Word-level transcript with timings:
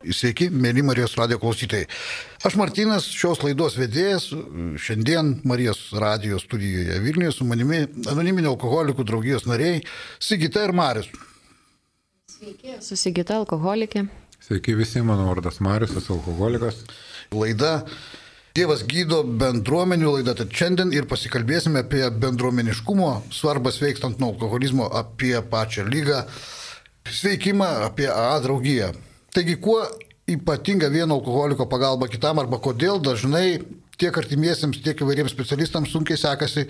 Sveiki, 0.00 0.46
mėly 0.48 0.80
Marijos 0.80 1.12
radio 1.18 1.36
klausytojai. 1.36 1.84
Aš 2.48 2.54
Martinas, 2.56 3.04
šios 3.12 3.42
laidos 3.44 3.74
vedėjas, 3.76 4.30
šiandien 4.80 5.34
Marijos 5.44 5.90
radio 5.92 6.38
studijoje 6.40 6.96
Vilniuje 7.04 7.34
su 7.36 7.44
manimi 7.44 7.82
anoniminio 8.08 8.54
alkoholikų 8.54 9.04
draugijos 9.04 9.44
nariai 9.44 9.82
Sigita 10.16 10.62
ir 10.64 10.72
Marius. 10.72 11.10
Sveiki, 12.32 12.78
esu 12.78 12.96
Sigita 12.96 13.36
alkoholikė. 13.42 14.06
Sveiki 14.40 14.78
visi, 14.78 15.02
mano 15.04 15.28
vardas 15.28 15.60
Marius, 15.60 15.92
esu 16.00 16.16
alkoholikas. 16.16 16.80
Laida 17.36 17.82
Dievas 18.56 18.86
gydo 18.88 19.20
bendruomenių 19.20 20.16
laida, 20.16 20.32
tad 20.40 20.56
šiandien 20.56 20.96
ir 20.96 21.10
pasikalbėsime 21.12 21.84
apie 21.84 22.06
bendruomeniškumo 22.24 23.12
svarbą 23.36 23.68
sveikstant 23.76 24.16
nuo 24.16 24.32
alkoholizmo, 24.32 24.88
apie 24.88 25.36
pačią 25.52 25.84
lygą, 25.92 26.24
sveikimą, 27.20 27.70
apie 27.92 28.08
A 28.08 28.40
draugiją. 28.40 28.94
Taigi, 29.34 29.56
kuo 29.62 29.82
ypatinga 30.30 30.90
vieno 30.90 31.18
alkoholiko 31.18 31.66
pagalba 31.70 32.08
kitam 32.10 32.38
arba 32.42 32.58
kodėl 32.62 33.00
dažnai 33.02 33.60
tiek 34.00 34.16
artimiesiems, 34.16 34.80
tiek 34.82 34.98
įvairiems 35.02 35.34
specialistams 35.34 35.92
sunkiai 35.92 36.18
sekasi 36.18 36.66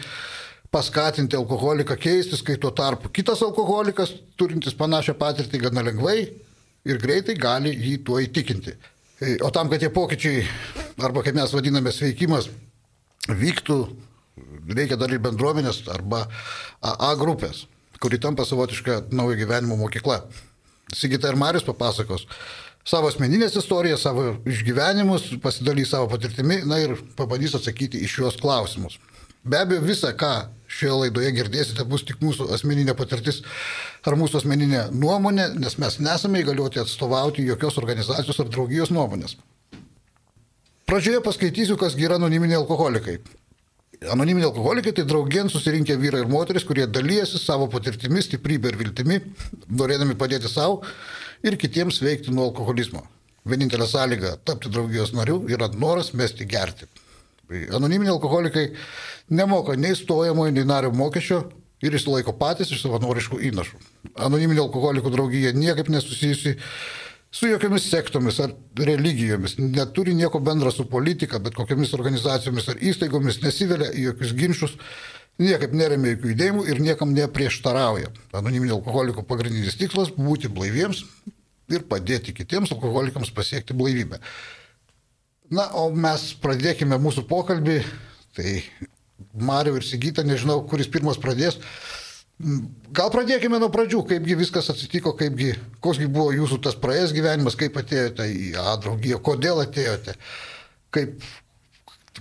paskatinti 0.70 1.38
alkoholiką 1.38 1.96
keistis, 1.98 2.42
kai 2.46 2.56
tuo 2.60 2.70
tarpu 2.70 3.10
kitas 3.15 3.42
alkoholikas, 3.42 4.12
turintis 4.38 4.77
panašią 4.78 5.16
patirtį, 5.18 5.62
gana 5.66 5.84
lengvai 5.87 6.18
ir 6.87 7.01
greitai 7.02 7.37
gali 7.38 7.73
jį 7.74 7.96
tuo 8.06 8.20
įtikinti. 8.23 8.77
O 9.45 9.51
tam, 9.52 9.68
kad 9.68 9.82
tie 9.82 9.90
pokyčiai, 9.92 10.45
arba 11.04 11.24
kaip 11.27 11.37
mes 11.37 11.52
vadiname 11.52 11.92
sveikimas, 11.92 12.48
vyktų, 13.29 13.79
reikia 14.70 14.96
dar 15.01 15.12
ir 15.12 15.20
bendruomenės 15.23 15.82
arba 15.92 16.24
AA 16.80 17.10
grupės, 17.20 17.66
kuri 18.01 18.20
tampa 18.23 18.46
savotiška 18.48 19.02
naujo 19.12 19.37
gyvenimo 19.42 19.77
mokykla. 19.80 20.23
Sigita 20.96 21.30
ir 21.30 21.38
Marius 21.38 21.66
papasakos 21.66 22.26
savo 22.86 23.10
asmeninės 23.10 23.56
istorijas, 23.60 24.04
savo 24.06 24.34
išgyvenimus, 24.48 25.28
pasidalys 25.42 25.92
savo 25.92 26.09
patirtimi, 26.10 26.62
na 26.66 26.80
ir 26.82 26.96
pabandys 27.18 27.54
atsakyti 27.59 28.01
iš 28.04 28.16
šios 28.18 28.40
klausimus. 28.40 28.98
Be 29.45 29.56
abejo, 29.62 29.80
visa, 29.84 30.10
ką 30.12 30.50
šioje 30.68 30.96
laidoje 31.04 31.30
girdėsite, 31.37 31.84
bus 31.88 32.04
tik 32.09 32.20
mūsų 32.20 32.50
asmeninė 32.56 32.95
patirtis 32.96 33.40
ar 34.04 34.16
mūsų 34.20 34.42
asmeninė 34.42 34.88
nuomonė, 34.92 35.48
nes 35.60 35.78
mes 35.80 35.96
nesame 36.02 36.42
įgaliuoti 36.42 36.82
atstovauti 36.82 37.46
jokios 37.46 37.78
organizacijos 37.80 38.43
ar 38.43 38.50
draugijos 38.52 38.93
nuomonės. 38.93 39.38
Pradžioje 40.90 41.22
paskaitysiu, 41.24 41.78
kas 41.80 41.96
yra 41.96 42.18
anoniminiai 42.20 42.59
alkoholikai. 42.59 43.20
Anoniminiai 44.09 44.48
alkoholikai 44.48 44.95
tai 44.96 45.04
draugien 45.04 45.51
susirinkę 45.52 45.93
vyrai 46.01 46.23
ir 46.23 46.29
moteris, 46.32 46.65
kurie 46.65 46.87
dalyjasi 46.88 47.37
savo 47.37 47.66
patirtimi, 47.68 48.23
stiprybė 48.24 48.70
ir 48.73 48.79
viltimi, 48.80 49.18
norėdami 49.76 50.16
padėti 50.16 50.48
savo 50.48 50.79
ir 51.45 51.59
kitiems 51.60 52.01
veikti 52.01 52.32
nuo 52.32 52.46
alkoholizmo. 52.48 53.02
Vienintelė 53.45 53.84
sąlyga 53.90 54.38
tapti 54.48 54.73
draugijos 54.73 55.12
nariu 55.12 55.43
yra 55.52 55.68
noras 55.76 56.15
mesti 56.16 56.48
gerti. 56.48 56.88
Anoniminiai 57.51 58.15
alkoholikai 58.15 58.71
nemoka 59.37 59.76
nei 59.76 59.93
stojamojo, 59.98 60.54
nei 60.56 60.65
nario 60.65 60.95
mokesčio 60.96 61.43
ir 61.84 61.93
išsilaiko 61.93 62.32
patys 62.40 62.73
iš 62.73 62.80
savanoriškų 62.87 63.43
įnašų. 63.51 63.80
Anoniminio 64.16 64.65
alkoholikų 64.65 65.12
draugija 65.12 65.53
niekaip 65.53 65.93
nesusijusi 65.93 66.56
su 67.31 67.48
jokiamis 67.48 67.86
sektomis 67.91 68.41
ar 68.42 68.54
religijomis, 68.76 69.56
neturi 69.59 70.14
nieko 70.14 70.41
bendra 70.42 70.70
su 70.75 70.88
politika, 70.91 71.38
bet 71.38 71.54
kokiamis 71.54 71.94
organizacijomis 71.94 72.69
ar 72.72 72.81
įstaigomis 72.82 73.41
nesivelia 73.44 73.92
į 73.94 74.09
jokius 74.09 74.34
ginčius, 74.38 74.76
niekaip 75.41 75.75
neremia 75.76 76.14
jokių 76.14 76.32
judėjimų 76.32 76.64
ir 76.69 76.81
niekam 76.82 77.14
neprieštarauja. 77.16 78.10
Anoniminio 78.37 78.81
alkoholiko 78.81 79.22
pagrindinis 79.26 79.78
tikslas- 79.78 80.10
būti 80.28 80.50
blaiviems 80.50 81.04
ir 81.70 81.87
padėti 81.87 82.34
kitiems 82.34 82.72
alkoholikams 82.75 83.31
pasiekti 83.31 83.75
blaivybę. 83.75 84.19
Na, 85.50 85.70
o 85.75 85.91
mes 85.91 86.34
pradėkime 86.42 86.98
mūsų 86.98 87.26
pokalbį. 87.26 87.81
Tai 88.37 88.62
Mario 89.34 89.76
ir 89.76 89.82
Sigita, 89.82 90.22
nežinau, 90.22 90.60
kuris 90.69 90.87
pirmas 90.87 91.19
pradės. 91.19 91.59
Gal 92.41 93.11
pradėkime 93.12 93.59
nuo 93.61 93.69
pradžių, 93.73 94.01
kaipgi 94.09 94.39
viskas 94.41 94.71
atsitiko, 94.73 95.12
kaipgi, 95.19 95.53
koksgi 95.84 96.09
buvo 96.09 96.33
jūsų 96.33 96.56
tas 96.65 96.78
praėjęs 96.81 97.12
gyvenimas, 97.12 97.56
kaip 97.61 97.77
atėjote 97.77 98.25
į 98.33 98.55
A 98.62 98.73
draugiją, 98.81 99.19
kodėl 99.21 99.61
atėjote, 99.61 100.15
kaip, 100.97 101.21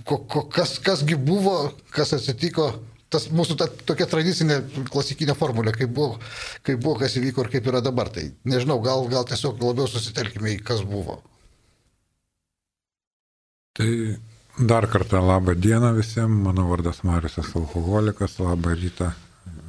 ko, 0.04 0.20
ko, 0.20 0.44
kas, 0.52 0.76
kasgi 0.84 1.16
buvo, 1.16 1.56
kas 1.96 2.12
atsitiko, 2.18 2.68
tas 3.10 3.30
mūsų 3.32 3.56
ta, 3.62 3.70
tokia 3.88 4.06
tradicinė 4.10 4.60
klasikinė 4.92 5.34
formulė, 5.38 5.72
kaip 5.78 5.94
buvo, 5.96 6.20
kaip 6.68 6.82
buvo, 6.84 6.98
kas 7.00 7.16
įvyko 7.18 7.46
ir 7.46 7.50
kaip 7.56 7.72
yra 7.72 7.80
dabar. 7.84 8.12
Tai 8.12 8.26
nežinau, 8.44 8.76
gal, 8.84 9.06
gal 9.10 9.24
tiesiog 9.30 9.62
labiau 9.64 9.88
susitelkime 9.90 10.52
į 10.58 10.60
kas 10.68 10.84
buvo. 10.86 11.22
Tai 13.80 13.90
dar 14.60 14.84
kartą 14.90 15.24
labą 15.24 15.56
dieną 15.56 15.94
visiems, 15.96 16.44
mano 16.44 16.68
vardas 16.68 17.02
Marius 17.08 17.40
alkoholikas, 17.40 18.36
labą 18.42 18.76
rytą, 18.76 19.12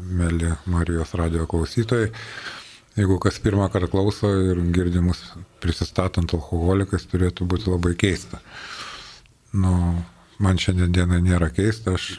mėly 0.02 0.56
Marijos 0.72 1.14
radio 1.20 1.48
klausytojai. 1.50 2.12
Jeigu 2.98 3.18
kas 3.24 3.38
pirmą 3.40 3.70
kartą 3.72 3.88
klauso 3.94 4.30
ir 4.52 4.60
girdimus 4.76 5.22
prisistatant 5.64 6.34
alkoholikais, 6.36 7.06
turėtų 7.08 7.48
būti 7.48 7.72
labai 7.72 7.94
keista. 7.96 8.42
Nu, 9.54 9.72
man 10.44 10.60
šiandien 10.60 10.92
diena 10.96 11.22
nėra 11.24 11.48
keista, 11.56 11.96
aš 11.96 12.18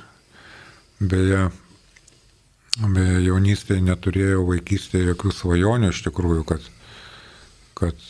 beje, 1.01 1.51
beje 2.81 3.21
jaunystėje 3.27 3.85
neturėjau 3.85 4.47
vaikystėje 4.49 5.11
jokių 5.13 5.35
svajonių 5.37 5.93
iš 5.93 6.03
tikrųjų, 6.09 6.47
kad, 6.49 6.73
kad 7.77 8.09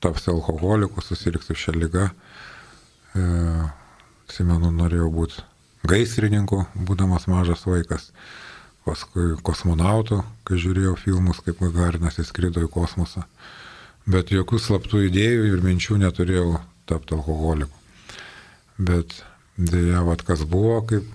tapsiu 0.00 0.38
alkoholiku, 0.38 1.04
susirgsiu 1.04 1.58
šią 1.58 1.76
lygą. 1.76 2.08
E, 3.12 3.24
atsimenu, 4.24 4.70
norėjau 4.72 5.10
būti 5.12 5.44
gaisrininku, 5.90 6.64
būdamas 6.76 7.26
mažas 7.30 7.66
vaikas. 7.66 8.10
Paskui 8.86 9.34
kosmonautų, 9.44 10.22
kai 10.48 10.58
žiūrėjau 10.60 10.94
filmus, 10.98 11.42
kaip 11.44 11.60
Gagarinas 11.60 12.16
įskrido 12.22 12.62
į 12.64 12.70
kosmosą. 12.72 13.26
Bet 14.08 14.32
jokių 14.32 14.58
slaptų 14.58 15.04
idėjų 15.10 15.50
ir 15.50 15.64
minčių 15.64 15.98
neturėjau 16.00 16.54
tapti 16.88 17.14
alkoholiku. 17.14 17.76
Bet 18.80 19.18
dėja, 19.60 20.00
vad 20.06 20.24
kas 20.24 20.46
buvo, 20.48 20.78
kaip 20.88 21.08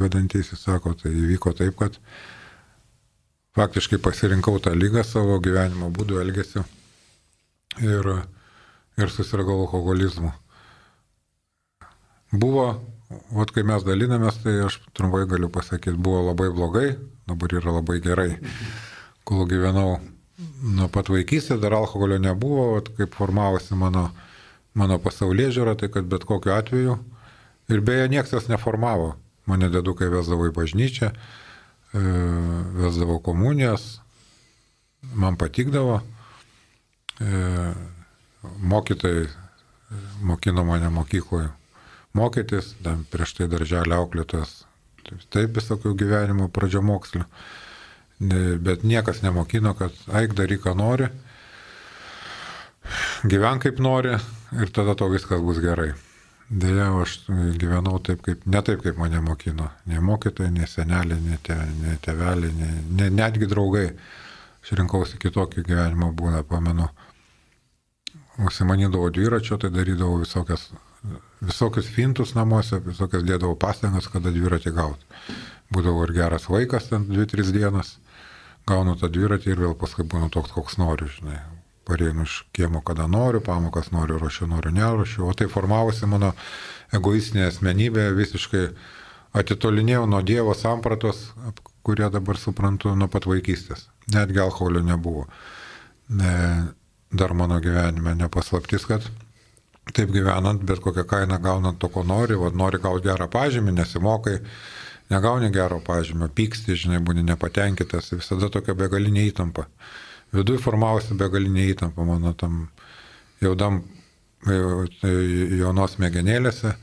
vedantysis 0.00 0.64
sako, 0.66 0.96
tai 0.98 1.12
įvyko 1.14 1.54
taip, 1.54 1.76
kad 1.78 1.98
faktiškai 3.54 4.00
pasirinkau 4.02 4.58
tą 4.58 4.74
lygą 4.74 5.04
savo 5.06 5.38
gyvenimo 5.42 5.92
būdų 5.94 6.18
elgesiu 6.24 6.64
ir, 7.78 8.10
ir 8.98 9.14
susirgau 9.14 9.60
alkoholizmu. 9.62 10.32
Buvo, 12.34 12.66
vat 13.34 13.52
kai 13.54 13.64
mes 13.66 13.84
dalinamės, 13.86 14.40
tai 14.44 14.56
aš 14.66 14.78
trumpai 14.96 15.24
galiu 15.30 15.50
pasakyti, 15.52 15.96
buvo 15.96 16.22
labai 16.28 16.50
blogai, 16.54 16.88
dabar 17.28 17.54
yra 17.56 17.78
labai 17.78 18.00
gerai. 18.04 18.30
Kol 19.24 19.46
gyvenau 19.48 19.98
nuo 20.62 20.88
pat 20.92 21.08
vaikystės, 21.12 21.60
dar 21.62 21.76
alkoholio 21.76 22.18
nebuvo, 22.22 22.74
vat 22.76 22.90
kaip 22.98 23.16
formavosi 23.16 23.76
mano, 23.78 24.08
mano 24.74 24.98
pasaulyje 25.02 25.54
žiūra, 25.58 25.76
tai 25.80 25.90
kad 25.92 26.08
bet 26.10 26.26
kokiu 26.28 26.54
atveju. 26.56 26.98
Ir 27.72 27.80
beje, 27.80 28.10
niekas 28.12 28.34
jas 28.36 28.50
neformavo. 28.50 29.14
Mane 29.48 29.68
dedukai 29.72 30.10
vesdavo 30.12 30.48
į 30.48 30.54
bažnyčią, 30.56 31.10
e, 31.12 32.04
vesdavo 32.80 33.18
komunijas, 33.24 33.98
man 35.16 35.36
patikdavo. 35.40 36.00
E, 37.20 37.42
mokytojai 38.60 39.28
mokino 40.20 40.64
mane 40.64 40.88
mokykloje 40.92 41.48
mokytis, 42.14 42.74
dar 42.84 43.02
prieš 43.10 43.34
tai 43.38 43.48
darželio 43.50 43.98
auklėtojas, 44.02 44.62
taip 45.34 45.58
visokių 45.58 45.94
gyvenimo 45.98 46.48
pradžio 46.54 46.82
mokslių, 46.86 47.26
bet 48.64 48.86
niekas 48.86 49.22
nemokino, 49.24 49.74
kad 49.78 49.94
eik 50.20 50.36
daryk, 50.38 50.62
ką 50.64 50.76
nori, 50.78 51.10
gyven 53.26 53.60
kaip 53.62 53.82
nori 53.82 54.14
ir 54.54 54.74
tada 54.74 54.94
to 54.94 55.10
viskas 55.12 55.42
bus 55.42 55.60
gerai. 55.62 55.92
Deja, 56.48 56.90
aš 57.00 57.22
gyvenau 57.58 57.98
taip, 58.04 58.20
kaip, 58.22 58.42
ne 58.46 58.60
taip, 58.62 58.82
kaip 58.84 58.98
mane 59.00 59.20
mokino. 59.24 59.70
Ne 59.88 60.00
mokytojai, 60.04 60.52
ne 60.52 60.66
seneliai, 60.68 61.20
ne, 61.24 61.38
te, 61.42 61.56
ne 61.80 61.96
teveliai, 62.04 62.52
ne, 62.52 62.68
ne, 62.98 63.08
netgi 63.10 63.48
draugai. 63.48 63.86
Aš 64.60 64.74
rinkausi 64.76 65.18
kitokį 65.20 65.64
gyvenimo 65.64 66.10
būdą, 66.12 66.42
pamenu. 66.48 66.90
Užsimanydavau 68.44 69.08
dviračio, 69.14 69.56
tai 69.62 69.72
darydavau 69.72 70.20
visokias 70.20 70.68
visokius 71.44 71.88
fintus 71.90 72.34
namuose, 72.36 72.80
visokias 72.84 73.24
dėdavau 73.26 73.56
pastangas, 73.60 74.08
kada 74.12 74.32
dviratį 74.34 74.72
gauti. 74.74 75.04
Būdavo 75.72 76.04
ir 76.06 76.14
geras 76.16 76.48
vaikas 76.48 76.90
ten 76.90 77.06
2-3 77.10 77.52
dienas, 77.54 77.96
gaunu 78.68 78.96
tą 79.00 79.10
dviratį 79.12 79.52
ir 79.52 79.62
vėl 79.66 79.76
paskui 79.78 80.06
būnu 80.08 80.30
toks, 80.32 80.54
koks 80.54 80.78
noriu, 80.80 81.10
žinai. 81.10 81.40
Pareinu 81.84 82.24
iš 82.24 82.38
kiemo, 82.56 82.80
kada 82.80 83.04
noriu, 83.10 83.42
pamokas 83.44 83.90
noriu, 83.92 84.16
ruošiu, 84.22 84.46
noriu, 84.48 84.70
neruošiu. 84.72 85.26
O 85.28 85.34
tai 85.36 85.50
formavosi 85.52 86.08
mano 86.08 86.30
egoistinė 86.96 87.50
asmenybė, 87.50 88.06
visiškai 88.16 88.62
atitolinėjau 89.36 90.06
nuo 90.08 90.22
Dievo 90.24 90.54
sampratos, 90.56 91.26
kurie 91.84 92.08
dabar 92.08 92.40
suprantu 92.40 92.94
nuo 92.96 93.10
pat 93.12 93.28
vaikystės. 93.28 93.90
Netgi 94.14 94.40
alkoholio 94.40 94.80
nebuvo. 94.86 95.26
Ne, 96.08 96.32
dar 97.12 97.36
mano 97.36 97.60
gyvenime 97.60 98.16
nepaslaptis, 98.16 98.88
kad 98.88 99.04
taip 99.92 100.12
gyvenant, 100.14 100.62
bet 100.64 100.80
kokią 100.80 101.04
kainą 101.08 101.38
gaunant 101.42 101.78
to, 101.78 101.90
ko 101.92 102.04
nori, 102.06 102.38
vad 102.40 102.56
nori 102.56 102.80
gauti 102.80 103.08
gerą 103.08 103.28
pažymį, 103.30 103.74
nesimokai, 103.76 104.38
negauni 105.12 105.50
gero 105.52 105.80
pažymio, 105.84 106.30
pyksti, 106.32 106.76
žinai, 106.84 107.02
būni 107.04 107.24
nepatenkintas, 107.26 108.12
visada 108.16 108.48
tokia 108.52 108.74
begalinė 108.78 109.26
įtampa. 109.28 109.66
Viduje 110.34 110.62
formavosi 110.62 111.16
begalinė 111.18 111.68
įtampa 111.74 112.06
mano 112.08 112.32
tam 112.32 112.68
jaudam 113.44 113.82
tai 114.44 115.12
jaunos 115.58 115.98
mėgenėlėse, 116.00 116.74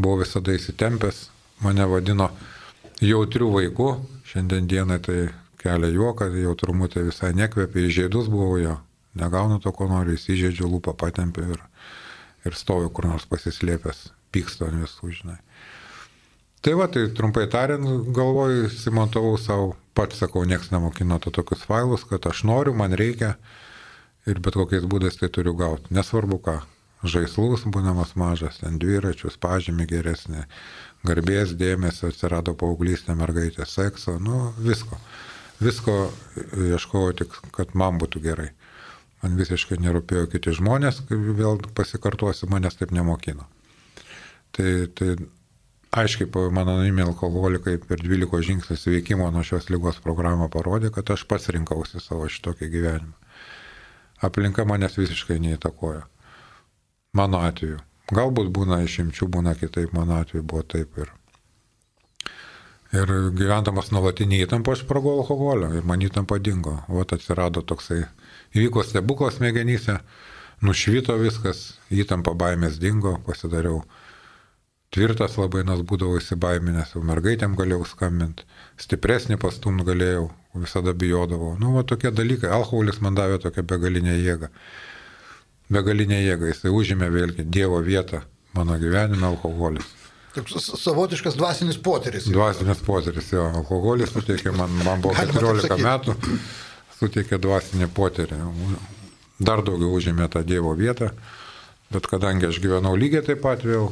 buvau 0.00 0.22
visada 0.22 0.54
įsitempęs, 0.56 1.28
mane 1.64 1.86
vadino 1.88 2.30
jautrių 3.04 3.50
vaikų, 3.58 3.88
šiandien 4.28 4.68
dienai 4.70 5.00
tai 5.04 5.18
kelia 5.60 5.90
juoką, 5.92 6.30
jautrumu 6.40 6.88
tai 6.92 7.06
visai 7.08 7.32
nekvėpia, 7.36 7.84
įžeidus 7.88 8.30
buvau 8.32 8.56
jo, 8.60 8.78
negaunu 9.20 9.60
to, 9.60 9.72
ko 9.76 9.88
noriu, 9.90 10.16
įsižeidžiu, 10.16 10.68
lūpą 10.72 10.96
patempiu 11.00 11.46
ir, 11.52 11.62
ir 12.44 12.56
stoviu 12.58 12.90
kur 12.94 13.08
nors 13.08 13.26
pasislėpęs, 13.30 14.06
pykstu 14.34 14.68
ant 14.68 14.82
visų, 14.82 15.10
žinai. 15.20 15.38
Tai 16.64 16.72
va, 16.80 16.86
tai 16.88 17.08
trumpai 17.12 17.44
tariant, 17.52 17.84
galvoju, 18.16 18.70
simontavau 18.72 19.36
savo, 19.36 19.74
pats 19.96 20.22
sakau, 20.22 20.46
nieks 20.48 20.70
nemokino 20.72 21.18
to 21.20 21.32
tokius 21.34 21.66
failus, 21.68 22.06
kad 22.08 22.24
aš 22.30 22.40
noriu, 22.48 22.72
man 22.76 22.96
reikia 22.96 23.34
ir 24.24 24.40
bet 24.40 24.56
kokiais 24.56 24.86
būdais 24.88 25.20
tai 25.20 25.28
turiu 25.28 25.52
gauti. 25.58 25.92
Nesvarbu 25.92 26.40
ką. 26.46 26.62
Žaislus 27.04 27.66
būdamas 27.68 28.14
mažas, 28.16 28.62
ten 28.62 28.78
dviračius, 28.80 29.36
pažymį 29.36 29.84
geresnį, 29.90 30.46
garbės 31.04 31.52
dėmesio, 31.60 32.08
atsirado 32.08 32.54
paauglystė, 32.56 33.12
mergaitė, 33.18 33.66
sekso, 33.68 34.16
nu 34.16 34.54
visko. 34.56 34.96
Visko 35.60 35.98
ieškojau 36.56 37.12
tik, 37.20 37.36
kad 37.52 37.76
man 37.76 38.00
būtų 38.00 38.24
gerai. 38.24 38.48
Man 39.24 39.38
visiškai 39.40 39.78
nerūpėjo 39.80 40.26
kiti 40.34 40.52
žmonės, 40.52 41.00
vėl 41.08 41.62
pasikartuosiu, 41.78 42.50
manęs 42.52 42.76
taip 42.76 42.92
nemokino. 42.92 43.46
Tai, 44.52 44.72
tai 44.92 45.14
aiškiai 45.96 46.28
mano 46.52 46.74
anoniminiai 46.76 47.08
alkoholikai 47.08 47.78
per 47.88 48.02
12 48.04 48.42
žingsnių 48.50 48.76
sveikimo 48.76 49.30
nuo 49.32 49.42
šios 49.46 49.70
lygos 49.72 50.02
programą 50.04 50.50
parodė, 50.52 50.92
kad 50.92 51.14
aš 51.14 51.24
pats 51.30 51.48
rinkausi 51.56 52.02
savo 52.04 52.28
šitokį 52.28 52.70
gyvenimą. 52.76 53.16
Aplinka 54.28 54.68
manęs 54.68 55.00
visiškai 55.00 55.40
neįtakoja. 55.42 56.04
Mano 57.16 57.40
atveju. 57.48 57.80
Galbūt 58.12 58.50
būna 58.52 58.82
išimčių, 58.84 59.28
būna 59.32 59.54
kitaip, 59.56 59.96
mano 59.96 60.18
atveju 60.20 60.44
buvo 60.44 60.62
taip 60.68 60.98
ir. 61.00 61.12
Ir 62.94 63.10
gyvendamas 63.34 63.88
nuolatinį 63.90 64.44
įtampą 64.44 64.76
aš 64.76 64.84
pragau 64.86 65.16
alkoholio 65.18 65.72
ir 65.74 65.86
man 65.88 66.02
įtampa 66.04 66.38
dingo. 66.38 66.76
O 66.88 67.00
atsirado 67.02 67.62
toksai, 67.62 68.04
įvyko 68.54 68.84
stebuklas 68.86 69.38
smegenyse, 69.38 69.98
nušvito 70.64 71.16
viskas, 71.20 71.74
įtampa 71.90 72.34
baimės 72.38 72.80
dingo, 72.82 73.18
pasidariau 73.26 73.82
tvirtas 74.94 75.34
labai, 75.40 75.64
nes 75.66 75.82
būdavau 75.82 76.20
įsibaiminęs, 76.20 76.94
jau 76.94 77.02
mergaitėm 77.06 77.56
galėjau 77.58 77.86
skambinti, 77.90 78.46
stipresnį 78.80 79.40
pastum 79.42 79.82
galėjau, 79.86 80.28
visada 80.54 80.94
bijodavau. 80.94 81.56
Nu, 81.58 81.72
va 81.74 81.82
tokie 81.82 82.12
dalykai, 82.14 82.52
alkoholis 82.54 83.00
man 83.02 83.18
davė 83.18 83.40
tokią 83.42 83.66
begalinę 83.74 84.14
jėgą. 84.20 84.52
Begalinę 85.74 86.20
jėgą, 86.22 86.52
jisai 86.52 86.70
užėmė 86.70 87.10
vėlgi 87.10 87.46
Dievo 87.50 87.80
vietą 87.82 88.22
mano 88.54 88.78
gyvenime 88.78 89.26
alkoholis. 89.26 89.86
Toks 90.34 90.70
savotiškas 90.82 91.36
dvasinis 91.38 91.78
potyris. 91.78 92.26
Dvasinis 92.30 92.80
potyris, 92.86 93.30
jo, 93.34 93.44
alkoholis 93.60 94.10
suteikė, 94.14 94.50
man, 94.56 94.72
man 94.82 95.02
buvo 95.02 95.14
14 95.14 95.78
metų, 95.78 96.16
suteikė 96.98 97.38
dvasinį 97.42 97.88
potyrį. 97.94 98.40
Dar 99.44 99.64
daugiau 99.66 99.94
užėmė 99.98 100.28
tą 100.30 100.44
Dievo 100.46 100.74
vietą, 100.78 101.10
bet 101.92 102.06
kadangi 102.10 102.48
aš 102.48 102.60
gyvenau 102.62 102.94
lygiai 102.98 103.24
taip 103.26 103.42
pat 103.42 103.64
vėl, 103.66 103.90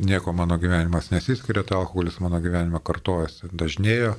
nieko 0.00 0.32
mano 0.32 0.56
gyvenimas 0.60 1.10
nesiskiria, 1.12 1.64
tai 1.66 1.80
alkoholis 1.80 2.18
mano 2.24 2.40
gyvenime 2.40 2.80
kartojasi, 2.84 3.52
dažnėjo, 3.52 4.14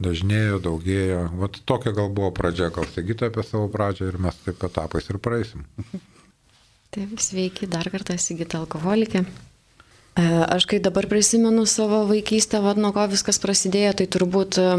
dažnėjo, 0.00 0.62
daugėjo. 0.64 1.24
Vat 1.42 1.60
tokia 1.66 1.92
gal 1.96 2.08
buvo 2.14 2.30
pradžia, 2.36 2.70
gal 2.74 2.86
sagita 2.94 3.28
apie 3.30 3.44
savo 3.46 3.68
pradžią 3.72 4.12
ir 4.12 4.18
mes 4.22 4.38
taip 4.46 4.62
etapais 4.70 5.10
ir 5.10 5.18
praeisim. 5.22 5.66
Taip, 6.90 7.18
sveiki, 7.22 7.68
dar 7.70 7.86
kartą 7.90 8.16
Sigita 8.18 8.58
alkoholikė. 8.58 9.22
E, 10.18 10.22
aš 10.50 10.66
kai 10.66 10.80
dabar 10.82 11.06
prisimenu 11.10 11.62
savo 11.70 12.02
vaikystę, 12.08 12.58
vad 12.64 12.80
nuo 12.82 12.90
ko 12.94 13.04
viskas 13.12 13.38
prasidėjo, 13.42 13.92
tai 14.00 14.06
turbūt 14.10 14.58
e, 14.58 14.70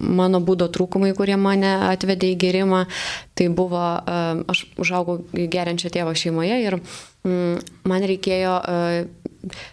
mano 0.00 0.40
būdo 0.40 0.68
trūkumai, 0.72 1.12
kurie 1.16 1.36
mane 1.40 1.70
atvedė 1.90 2.32
į 2.32 2.40
gerimą, 2.40 2.84
tai 3.38 3.48
buvo, 3.52 3.84
e, 4.00 4.18
aš 4.50 4.64
užaugau 4.80 5.20
geriančio 5.32 5.92
tėvo 5.92 6.14
šeimoje 6.16 6.58
ir 6.64 6.78
mm, 6.80 7.62
man 7.88 8.06
reikėjo 8.10 8.56
e, 8.60 9.04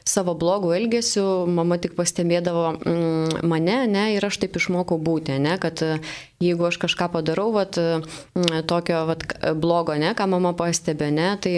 savo 0.08 0.36
blogų 0.40 0.74
elgesių, 0.78 1.26
mama 1.52 1.80
tik 1.82 1.98
pastebėdavo 1.98 2.66
mm, 2.78 3.44
mane, 3.48 3.80
ne, 3.92 4.06
ir 4.16 4.28
aš 4.28 4.40
taip 4.44 4.60
išmokau 4.60 5.00
būti, 5.00 5.40
ne, 5.44 5.58
kad 5.62 5.84
e, 5.86 5.98
jeigu 6.44 6.70
aš 6.70 6.80
kažką 6.84 7.10
padarau, 7.16 7.50
vat, 7.56 7.80
tokio 8.70 9.04
vat, 9.10 9.26
blogo, 9.58 9.96
ne, 9.98 10.14
ką 10.18 10.28
mama 10.36 10.54
pastebė, 10.58 11.10
ne, 11.12 11.32
tai 11.42 11.56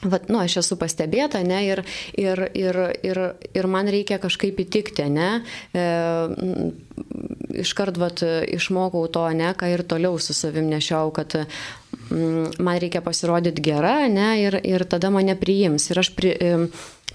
Vat, 0.00 0.30
nu, 0.32 0.38
aš 0.40 0.62
esu 0.62 0.78
pastebėta, 0.80 1.42
ne, 1.44 1.58
ir, 1.68 1.82
ir, 2.16 2.40
ir, 2.56 2.76
ir, 3.04 3.18
ir 3.52 3.66
man 3.68 3.88
reikia 3.92 4.16
kažkaip 4.22 4.62
įtikti, 4.64 5.04
ne. 5.12 5.42
E, 5.76 5.82
iškart, 7.60 8.00
vat, 8.00 8.22
išmokau 8.48 9.04
to, 9.12 9.26
ne, 9.36 9.52
ką 9.52 9.68
ir 9.74 9.84
toliau 9.84 10.16
su 10.16 10.32
savim 10.36 10.70
nešiau, 10.72 11.12
kad 11.12 11.36
mm, 11.36 12.56
man 12.64 12.80
reikia 12.80 13.04
pasirodyti 13.04 13.66
gera, 13.68 14.08
ne, 14.08 14.30
ir, 14.40 14.56
ir 14.64 14.86
tada 14.88 15.12
mane 15.12 15.36
priims. 15.36 15.90
Ir 15.92 16.00
aš 16.00 16.14
pri, 16.16 16.32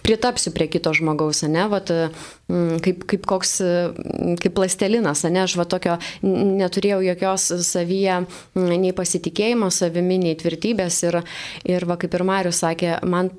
pritapsiu 0.05 0.53
prie 0.55 0.67
kito 0.71 0.93
žmogaus, 0.95 1.41
ne, 1.49 1.65
vat, 1.71 1.89
mm, 1.89 2.79
kaip, 2.85 3.03
kaip 3.09 3.27
koks, 3.29 3.57
mm, 3.65 4.37
kaip 4.43 4.55
plastelinas, 4.57 5.25
ne, 5.27 5.43
aš 5.45 5.57
va 5.59 5.65
tokio 5.69 5.97
neturėjau 6.23 7.01
jokios 7.09 7.49
savyje 7.67 8.21
mm, 8.21 8.73
nei 8.85 8.93
pasitikėjimo 8.95 9.71
savimi, 9.73 10.19
nei 10.21 10.37
tvirtybės 10.39 11.01
ir, 11.07 11.21
ir 11.65 11.87
va 11.89 11.97
kaip 12.01 12.13
ir 12.13 12.25
Marius 12.27 12.61
sakė, 12.63 12.99
man 13.05 13.31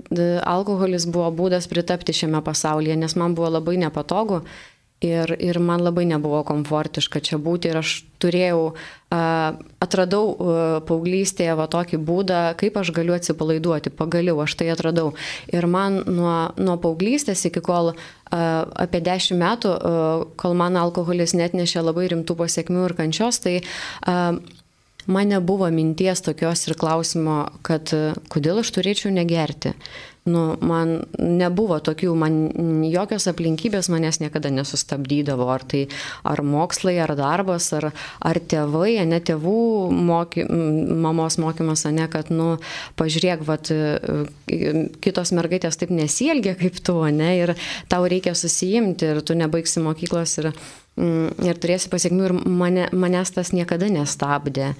alkoholis 0.42 1.06
buvo 1.06 1.30
būdas 1.42 1.70
pritapti 1.70 2.16
šiame 2.16 2.42
pasaulyje, 2.46 2.98
nes 2.98 3.16
man 3.18 3.38
buvo 3.38 3.54
labai 3.58 3.78
nepatogu 3.80 4.42
Ir, 5.04 5.28
ir 5.44 5.58
man 5.60 5.82
labai 5.84 6.06
nebuvo 6.08 6.38
komfortiška 6.48 7.20
čia 7.20 7.36
būti 7.36 7.68
ir 7.68 7.82
aš 7.82 7.90
turėjau, 8.22 8.60
uh, 8.72 9.58
atradau 9.84 10.22
uh, 10.32 10.60
paauglystėje 10.88 11.52
va 11.58 11.66
tokį 11.68 12.00
būdą, 12.00 12.38
kaip 12.56 12.78
aš 12.80 12.94
galiu 12.96 13.12
atsipalaiduoti, 13.12 13.92
pagaliau 13.92 14.40
aš 14.40 14.56
tai 14.56 14.70
atradau. 14.72 15.12
Ir 15.52 15.68
man 15.68 16.00
nuo, 16.08 16.48
nuo 16.56 16.78
paauglystės 16.80 17.44
iki 17.50 17.60
kol 17.60 17.92
uh, 17.92 18.00
apie 18.32 19.04
10 19.04 19.36
metų, 19.36 19.76
kol 20.40 20.56
man 20.56 20.80
alkoholis 20.80 21.36
net 21.36 21.52
nešė 21.52 21.84
labai 21.84 22.08
rimtų 22.14 22.40
pasiekmių 22.40 22.88
ir 22.88 22.96
kančios, 22.96 23.38
tai 23.44 23.60
man 25.06 25.28
nebuvo 25.28 25.68
minties 25.70 26.24
tokios 26.24 26.64
ir 26.66 26.80
klausimo, 26.80 27.42
kad 27.60 27.92
kodėl 28.32 28.64
aš 28.64 28.72
turėčiau 28.74 29.12
negerti 29.12 29.76
nu, 30.26 30.42
man 30.66 30.98
nebuvo 31.18 31.78
tokių, 31.84 32.12
man 32.18 32.36
jokios 32.90 33.28
aplinkybės 33.30 33.88
manęs 33.92 34.20
niekada 34.22 34.50
nesustabdydavo, 34.54 35.46
ar 35.52 35.64
tai 35.66 35.84
ar 36.26 36.42
mokslai, 36.46 36.96
ar 37.02 37.14
darbas, 37.18 37.68
ar, 37.76 37.90
ar 38.20 38.40
tėvai, 38.40 38.98
ne 39.06 39.20
tėvų 39.22 39.60
moky, 39.94 40.46
mamos 41.06 41.38
mokymas, 41.42 41.86
ne, 41.94 42.08
kad, 42.10 42.32
nu, 42.34 42.56
pažiūrėk, 42.98 43.46
vat, 43.46 43.70
kitos 45.04 45.34
mergaitės 45.36 45.78
taip 45.80 45.94
nesielgia 45.94 46.56
kaip 46.58 46.82
tu, 46.82 46.98
ne, 47.14 47.30
ir 47.44 47.54
tau 47.92 48.06
reikia 48.10 48.34
susijimti 48.36 49.12
ir 49.14 49.22
tu 49.26 49.38
nebaigsi 49.38 49.82
mokyklos 49.84 50.38
ir, 50.42 50.52
ir 50.96 51.62
turėsi 51.62 51.92
pasiekmių 51.92 52.28
ir 52.28 52.36
mane, 52.44 52.90
manęs 52.96 53.34
tas 53.36 53.54
niekada 53.56 53.90
nestabdė 53.92 54.74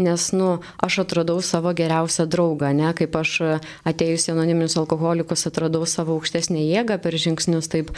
nes, 0.00 0.32
nu, 0.32 0.58
aš 0.80 0.98
atradau 1.04 1.40
savo 1.44 1.72
geriausią 1.76 2.26
draugą, 2.30 2.72
ne, 2.76 2.88
kaip 2.96 3.16
aš 3.20 3.60
atėjus 3.88 4.28
į 4.28 4.34
anoniminius 4.34 4.78
alkoholikus 4.80 5.46
atradau 5.50 5.84
savo 5.88 6.16
aukštesnę 6.16 6.62
jėgą 6.62 6.98
per 7.02 7.16
žingsnius, 7.20 7.68
taip, 7.72 7.92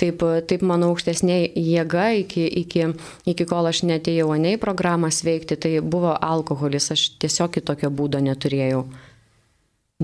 taip, 0.00 0.22
taip 0.50 0.62
mano 0.62 0.92
aukštesnė 0.92 1.40
jėga 1.58 2.08
iki, 2.22 2.46
iki, 2.62 2.88
iki 3.34 3.48
kol 3.48 3.70
aš 3.70 3.82
netėjau 3.90 4.30
ne 4.38 4.54
į 4.56 4.62
programą 4.62 5.10
sveikti, 5.14 5.58
tai 5.58 5.78
buvo 5.82 6.14
alkoholis, 6.14 6.92
aš 6.94 7.08
tiesiog 7.18 7.58
kitokio 7.58 7.90
būdo 7.90 8.22
neturėjau. 8.22 8.86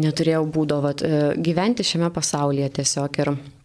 Neturėjau 0.02 0.46
būdo 0.50 0.80
vat, 0.82 1.04
gyventi 1.38 1.86
šiame 1.86 2.10
pasaulyje 2.10 2.72
tiesiog 2.80 3.20
ir 3.22 3.30
Ir, 3.34 3.63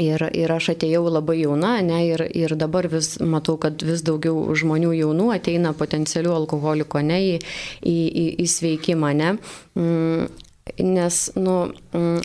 ir 0.00 0.52
aš 0.52 0.72
atėjau 0.72 1.04
labai 1.10 1.40
jauna, 1.42 1.74
ne, 1.84 2.00
ir, 2.08 2.24
ir 2.32 2.56
dabar 2.56 2.88
vis 2.88 3.18
matau, 3.20 3.58
kad 3.60 3.82
vis 3.84 4.04
daugiau 4.06 4.54
žmonių 4.56 4.94
jaunų 4.96 5.32
ateina 5.36 5.74
potencialių 5.76 6.32
alkoholikų, 6.42 7.02
ne, 7.04 7.18
į, 7.20 7.34
į, 7.82 7.98
į, 8.08 8.24
į 8.40 8.48
sveikimą, 8.56 9.12
ne. 9.18 9.34
Mm, 9.78 10.30
Nes 10.78 11.16
nu, 11.34 11.72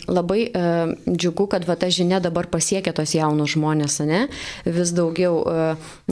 labai 0.06 0.44
e, 0.46 0.60
džiugu, 1.10 1.48
kad 1.50 1.64
va, 1.66 1.74
ta 1.74 1.88
žinia 1.90 2.20
dabar 2.22 2.46
pasiekia 2.46 2.92
tos 2.94 3.10
jaunus 3.16 3.56
žmonės, 3.56 3.98
ne? 4.06 4.20
Vis 4.62 4.92
daugiau, 4.94 5.40
e, 5.42 5.64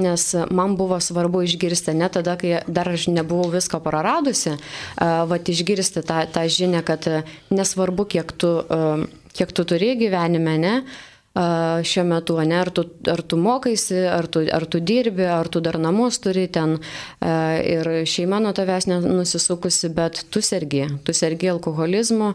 nes 0.02 0.24
man 0.50 0.74
buvo 0.76 0.98
svarbu 0.98 1.44
išgirsti, 1.46 1.94
ne 1.94 2.10
tada, 2.10 2.34
kai 2.36 2.64
dar 2.66 2.90
aš 2.90 3.06
nebuvau 3.14 3.46
visko 3.54 3.78
praradusi, 3.80 4.56
e, 4.58 5.10
va, 5.30 5.38
išgirsti 5.38 6.02
tą, 6.02 6.24
tą 6.34 6.44
žinią, 6.50 6.82
kad 6.90 7.06
e, 7.06 7.22
nesvarbu, 7.54 8.10
kiek 8.10 8.34
tu, 8.34 8.56
e, 8.58 9.06
kiek 9.38 9.54
tu 9.54 9.62
turi 9.62 9.94
gyvenime, 10.02 10.58
ne? 10.58 10.80
E, 10.82 11.15
šiuo 11.36 12.04
metu, 12.08 12.38
ne, 12.40 12.56
ar 12.60 12.70
tu, 12.72 12.86
ar 13.12 13.20
tu 13.22 13.36
mokaisi, 13.40 13.98
ar 14.08 14.28
tu, 14.32 14.42
ar 14.52 14.66
tu 14.70 14.80
dirbi, 14.80 15.26
ar 15.28 15.48
tu 15.52 15.60
dar 15.60 15.78
namus 15.82 16.18
turi 16.24 16.46
ten 16.52 16.78
ir 17.20 17.90
šeima 18.08 18.40
nuo 18.40 18.54
tavęs 18.56 18.88
nusisukusi, 18.88 19.90
bet 19.96 20.24
tu 20.32 20.40
sergi, 20.40 20.86
tu 21.04 21.12
sergi 21.16 21.50
alkoholizmu 21.52 22.32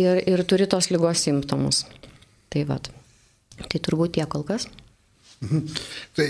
ir, 0.00 0.22
ir 0.26 0.44
turi 0.50 0.66
tos 0.70 0.90
lygos 0.90 1.22
simptomus. 1.26 1.84
Tai 2.50 2.64
vad. 2.70 2.90
Tai 3.70 3.82
turbūt 3.86 4.16
tiek 4.18 4.30
kol 4.30 4.46
kas. 4.46 4.66
Mhm. 5.44 5.66
Tai, 6.16 6.28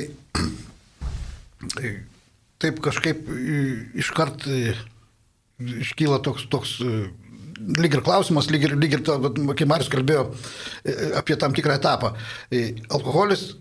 tai 1.74 1.94
taip 2.60 2.80
kažkaip 2.84 3.28
iškart 4.00 4.48
iškyla 5.64 6.20
toks, 6.24 6.48
toks 6.50 6.78
lyg 7.58 7.98
ir 7.98 8.04
klausimas, 8.04 8.48
lyg 8.52 8.68
ir, 8.68 8.78
lyg 8.78 8.96
ir 8.98 9.04
to, 9.06 9.18
kai 9.56 9.68
Marius 9.68 9.90
kalbėjo 9.92 10.28
e, 10.30 10.94
apie 11.20 11.36
tam 11.40 11.54
tikrą 11.56 11.78
etapą. 11.78 12.14
E, 12.52 12.74
alkoholis, 12.94 13.52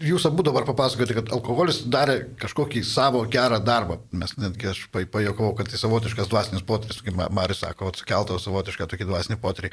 jūs 0.00 0.24
abu 0.28 0.44
dabar 0.46 0.64
papasakote, 0.68 1.16
kad 1.18 1.32
alkoholis 1.34 1.82
darė 1.92 2.16
kažkokį 2.40 2.82
savo 2.88 3.22
gerą 3.32 3.60
darbą. 3.64 3.98
Mes 4.16 4.32
netgi 4.40 4.70
aš 4.72 4.84
pajokavau, 4.92 5.52
kad 5.58 5.68
tai 5.70 5.80
savotiškas 5.80 6.30
dvasinis 6.30 6.64
potyris, 6.66 7.02
kaip 7.04 7.18
Marius 7.36 7.64
sako, 7.64 7.92
sukeltavo 7.98 8.40
savotišką 8.40 8.88
tokį 8.90 9.10
dvasinį 9.10 9.40
potyrį. 9.42 9.72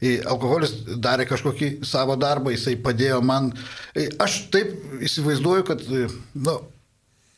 E, 0.00 0.16
alkoholis 0.24 0.74
darė 0.94 1.28
kažkokį 1.28 1.76
savo 1.86 2.16
darbą, 2.20 2.54
jisai 2.54 2.78
padėjo 2.80 3.20
man. 3.24 3.52
Aš 4.22 4.46
taip 4.54 4.72
įsivaizduoju, 5.04 5.68
kad, 5.68 5.84
na, 5.92 6.08
nu, 6.48 6.58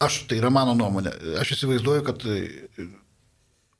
aš, 0.04 0.22
tai 0.30 0.38
yra 0.38 0.52
mano 0.54 0.76
nuomonė, 0.78 1.14
aš 1.42 1.56
įsivaizduoju, 1.58 2.06
kad 2.06 2.26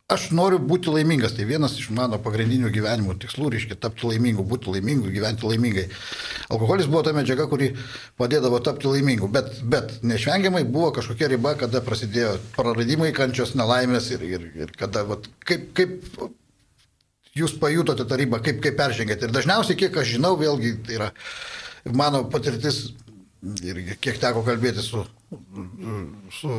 Aš 0.09 0.31
noriu 0.33 0.57
būti 0.57 0.89
laimingas, 0.89 1.35
tai 1.37 1.45
vienas 1.45 1.75
iš 1.77 1.91
mano 1.93 2.17
pagrindinių 2.25 2.71
gyvenimo 2.73 3.13
tikslų, 3.21 3.51
reiškia 3.53 3.77
tapti 3.77 4.07
laimingu, 4.09 4.41
būti 4.41 4.71
laimingu, 4.73 5.11
gyventi 5.13 5.45
laimingai. 5.45 5.83
Alkoholis 6.49 6.87
buvo 6.89 7.03
ta 7.05 7.13
medžiaga, 7.13 7.45
kuri 7.51 7.75
padėdavo 8.17 8.57
tapti 8.65 8.89
laimingu, 8.89 9.29
bet, 9.29 9.59
bet 9.69 9.99
neišvengiamai 10.09 10.63
buvo 10.65 10.95
kažkokia 10.97 11.29
riba, 11.35 11.53
kada 11.61 11.83
prasidėjo 11.85 12.39
praradimai, 12.55 13.11
kančios, 13.19 13.53
nelaimės 13.61 14.09
ir, 14.17 14.25
ir, 14.25 14.49
ir 14.63 14.73
kada, 14.81 15.05
vat, 15.11 15.29
kaip, 15.45 15.69
kaip 15.77 16.01
jūs 17.37 17.59
pajutote 17.61 18.09
tą 18.09 18.17
ribą, 18.23 18.41
kaip, 18.49 18.65
kaip 18.65 18.81
peržengėte. 18.81 19.29
Ir 19.29 19.37
dažniausiai, 19.37 19.77
kiek 19.85 20.01
aš 20.01 20.15
žinau, 20.15 20.33
vėlgi 20.41 20.73
tai 20.89 20.97
yra 21.03 21.11
mano 21.93 22.25
patirtis 22.33 22.87
ir 23.61 23.85
kiek 24.01 24.25
teko 24.25 24.41
kalbėti 24.49 24.89
su, 24.89 25.05
su 26.41 26.59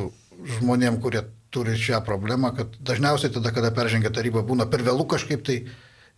žmonėm, 0.60 1.02
kurie 1.02 1.26
turi 1.54 1.76
šią 1.80 2.02
problemą, 2.06 2.52
kad 2.58 2.74
dažniausiai 2.86 3.34
tada, 3.34 3.52
kada 3.56 3.72
peržengia 3.76 4.12
tarybą, 4.14 4.44
būna 4.48 4.68
per 4.70 4.84
vėlų 4.86 5.06
kažkaip 5.10 5.46
tai 5.46 5.60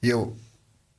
jau, 0.05 0.21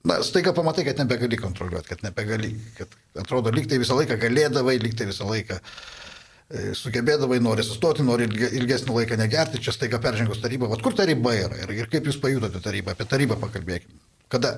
na, 0.09 0.21
staiga 0.27 0.55
pamatai, 0.57 0.87
kad 0.89 1.01
nebegali 1.03 1.39
kontroliuoti, 1.41 1.91
kad 1.93 2.05
nebegali, 2.07 2.55
kad 2.79 2.95
atrodo, 3.21 3.53
lyg 3.55 3.69
tai 3.71 3.81
visą 3.83 3.99
laiką 3.99 4.19
galėdavai, 4.23 4.79
lyg 4.83 4.97
tai 4.99 5.09
visą 5.11 5.29
laiką 5.29 5.59
e, 5.59 6.73
sugebėdavai, 6.79 7.41
nori 7.45 7.67
sustoti, 7.67 8.07
nori 8.07 8.29
ilgesnį 8.29 8.97
laiką 9.01 9.19
negerti, 9.21 9.61
čia 9.65 9.75
staiga 9.77 10.01
peržengus 10.03 10.41
tarybą. 10.45 10.71
Vat 10.73 10.85
kur 10.85 10.97
ta 10.97 11.07
riba 11.09 11.35
yra 11.37 11.61
ir, 11.65 11.75
ir 11.83 11.93
kaip 11.93 12.09
jūs 12.09 12.21
pajutote 12.23 12.63
tarybą, 12.65 12.97
apie 12.97 13.09
tarybą 13.11 13.39
pakalbėkime. 13.43 14.01
Kada 14.33 14.57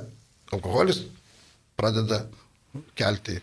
alkoholis 0.54 1.02
pradeda 1.75 2.25
kelti 2.99 3.40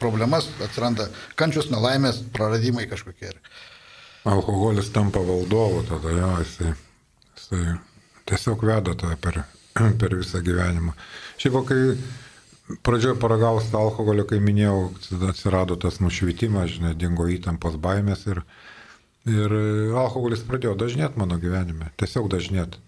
problemas, 0.00 0.48
atsiranda 0.64 1.10
kančius, 1.36 1.68
nelaimės, 1.72 2.22
praradimai 2.32 2.86
kažkokie. 2.88 3.34
Ir 3.34 3.40
alkoholis 4.24 4.90
tampa 4.92 5.20
valdovu, 5.24 5.84
tada 5.88 6.16
jo, 6.16 6.32
jisai, 6.44 6.72
jisai 7.36 7.76
tiesiog 8.28 8.64
veda 8.64 8.94
tą 8.98 9.14
per, 9.20 9.42
per 10.00 10.16
visą 10.18 10.42
gyvenimą. 10.44 10.96
Šiaip, 11.40 11.56
kai 11.68 11.80
pradžioje 12.86 13.18
paragaus 13.20 13.70
tą 13.70 13.80
alkoholį, 13.86 14.26
kai 14.30 14.42
minėjau, 14.44 14.90
atsirado 15.30 15.78
tas 15.80 15.98
nušvitimas, 16.02 16.76
žinai, 16.76 16.94
dingo 16.98 17.26
įtampos 17.30 17.78
baimės 17.82 18.26
ir, 18.30 18.44
ir 19.30 19.56
alkoholis 19.98 20.44
pradėjo 20.46 20.76
dažnėti 20.78 21.20
mano 21.20 21.40
gyvenime, 21.40 21.90
tiesiog 22.00 22.30
dažnėti. 22.32 22.82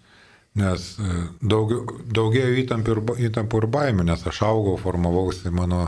Nes 0.53 0.83
e, 1.01 1.13
daug, 1.41 1.71
daugėjo 2.13 2.51
įtampų 2.61 2.93
ir, 2.93 2.99
įtampų 3.31 3.63
ir 3.63 3.65
baimių, 3.73 4.03
nes 4.11 4.21
aš 4.29 4.43
augau, 4.45 4.75
formavausi, 4.77 5.49
mano 5.49 5.87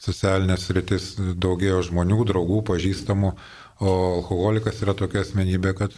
socialinės 0.00 0.64
rytis 0.72 1.10
daugėjo 1.36 1.82
žmonių, 1.90 2.22
draugų, 2.30 2.62
pažįstamų, 2.70 3.34
O 3.80 3.90
alkoholikas 4.16 4.80
yra 4.84 4.94
tokia 4.96 5.20
asmenybė, 5.20 5.74
kad, 5.76 5.96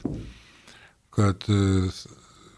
kad 1.14 1.44
e, 1.46 1.90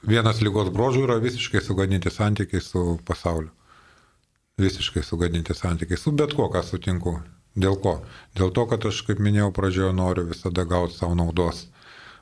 vienas 0.08 0.40
lygos 0.40 0.70
brožų 0.72 1.04
yra 1.04 1.18
visiškai 1.20 1.60
sugadinti 1.64 2.12
santykiai 2.12 2.62
su 2.64 2.96
pasauliu. 3.04 3.50
Visiškai 4.60 5.02
sugadinti 5.04 5.56
santykiai 5.56 6.00
su 6.00 6.12
bet 6.16 6.32
kuo, 6.36 6.48
ką 6.52 6.64
sutinku. 6.64 7.18
Dėl 7.60 7.76
ko? 7.82 7.98
Dėl 8.38 8.52
to, 8.54 8.64
kad 8.70 8.84
aš, 8.88 9.02
kaip 9.08 9.20
minėjau 9.20 9.50
pradžioje, 9.52 9.92
noriu 9.96 10.24
visada 10.30 10.64
gauti 10.64 10.96
savo 10.96 11.16
naudos. 11.18 11.66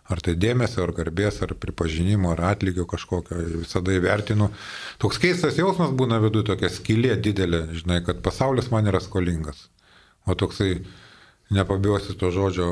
Ar 0.08 0.22
tai 0.24 0.32
dėmesio, 0.40 0.80
ar 0.86 0.94
garbės, 0.96 1.42
ar 1.44 1.52
pripažinimo, 1.60 2.30
ar 2.32 2.40
atlygio 2.54 2.86
kažkokio, 2.88 3.42
visada 3.60 3.92
įvertinu. 3.92 4.48
Toks 5.02 5.20
keistas 5.20 5.58
jausmas 5.60 5.92
būna 5.92 6.16
viduje, 6.22 6.46
tokia 6.48 6.70
skylė 6.72 7.18
didelė, 7.20 7.66
žinai, 7.76 8.00
kad 8.06 8.22
pasaulis 8.24 8.70
man 8.72 8.88
yra 8.88 9.02
skolingas. 9.04 9.66
O 10.24 10.34
toksai, 10.38 10.78
nepabijosi 11.50 12.16
to 12.18 12.30
žodžio, 12.34 12.68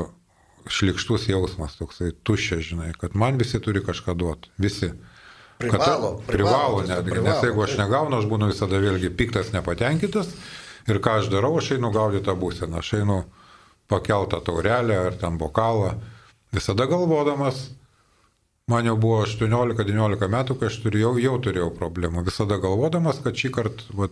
šlikštus 0.69 1.27
jausmas, 1.29 1.77
toksai 1.79 2.11
tuščias, 2.27 2.65
žinai, 2.71 2.91
kad 2.99 3.15
man 3.15 3.39
visi 3.39 3.59
turi 3.63 3.83
kažką 3.85 4.15
duoti. 4.17 4.51
Visi. 4.57 4.91
Privalo, 5.57 5.79
kad, 5.79 5.81
privalo, 5.81 6.09
privalo 6.27 6.81
netgi, 6.85 7.11
privalo, 7.11 7.27
nes 7.29 7.45
jeigu 7.47 7.63
aš 7.65 7.77
negaunu, 7.79 8.19
aš 8.19 8.27
būnu 8.29 8.49
visada 8.51 8.81
vėlgi 8.81 9.09
piktas, 9.17 9.49
nepatenkintas 9.55 10.29
ir 10.87 11.01
ką 11.01 11.17
aš 11.21 11.31
darau, 11.33 11.55
aš 11.57 11.71
einu 11.77 11.89
gaudyti 11.95 12.27
tą 12.27 12.35
būseną, 12.37 12.83
aš 12.83 12.93
einu 12.99 13.23
pakeltą 13.89 14.37
taurelę 14.45 14.99
ar 15.07 15.17
ten 15.17 15.39
bokalą, 15.41 15.95
visada 16.53 16.85
galvodamas, 16.85 17.71
man 18.69 18.85
jau 18.85 18.97
buvo 19.01 19.23
18-19 19.25 20.29
metų, 20.35 20.59
kai 20.59 20.69
aš 20.69 20.77
turėjau, 20.85 21.15
jau 21.23 21.37
turėjau 21.41 21.71
problemų, 21.79 22.27
visada 22.27 22.59
galvodamas, 22.61 23.23
kad 23.25 23.33
šį 23.33 23.53
kartą 23.57 24.11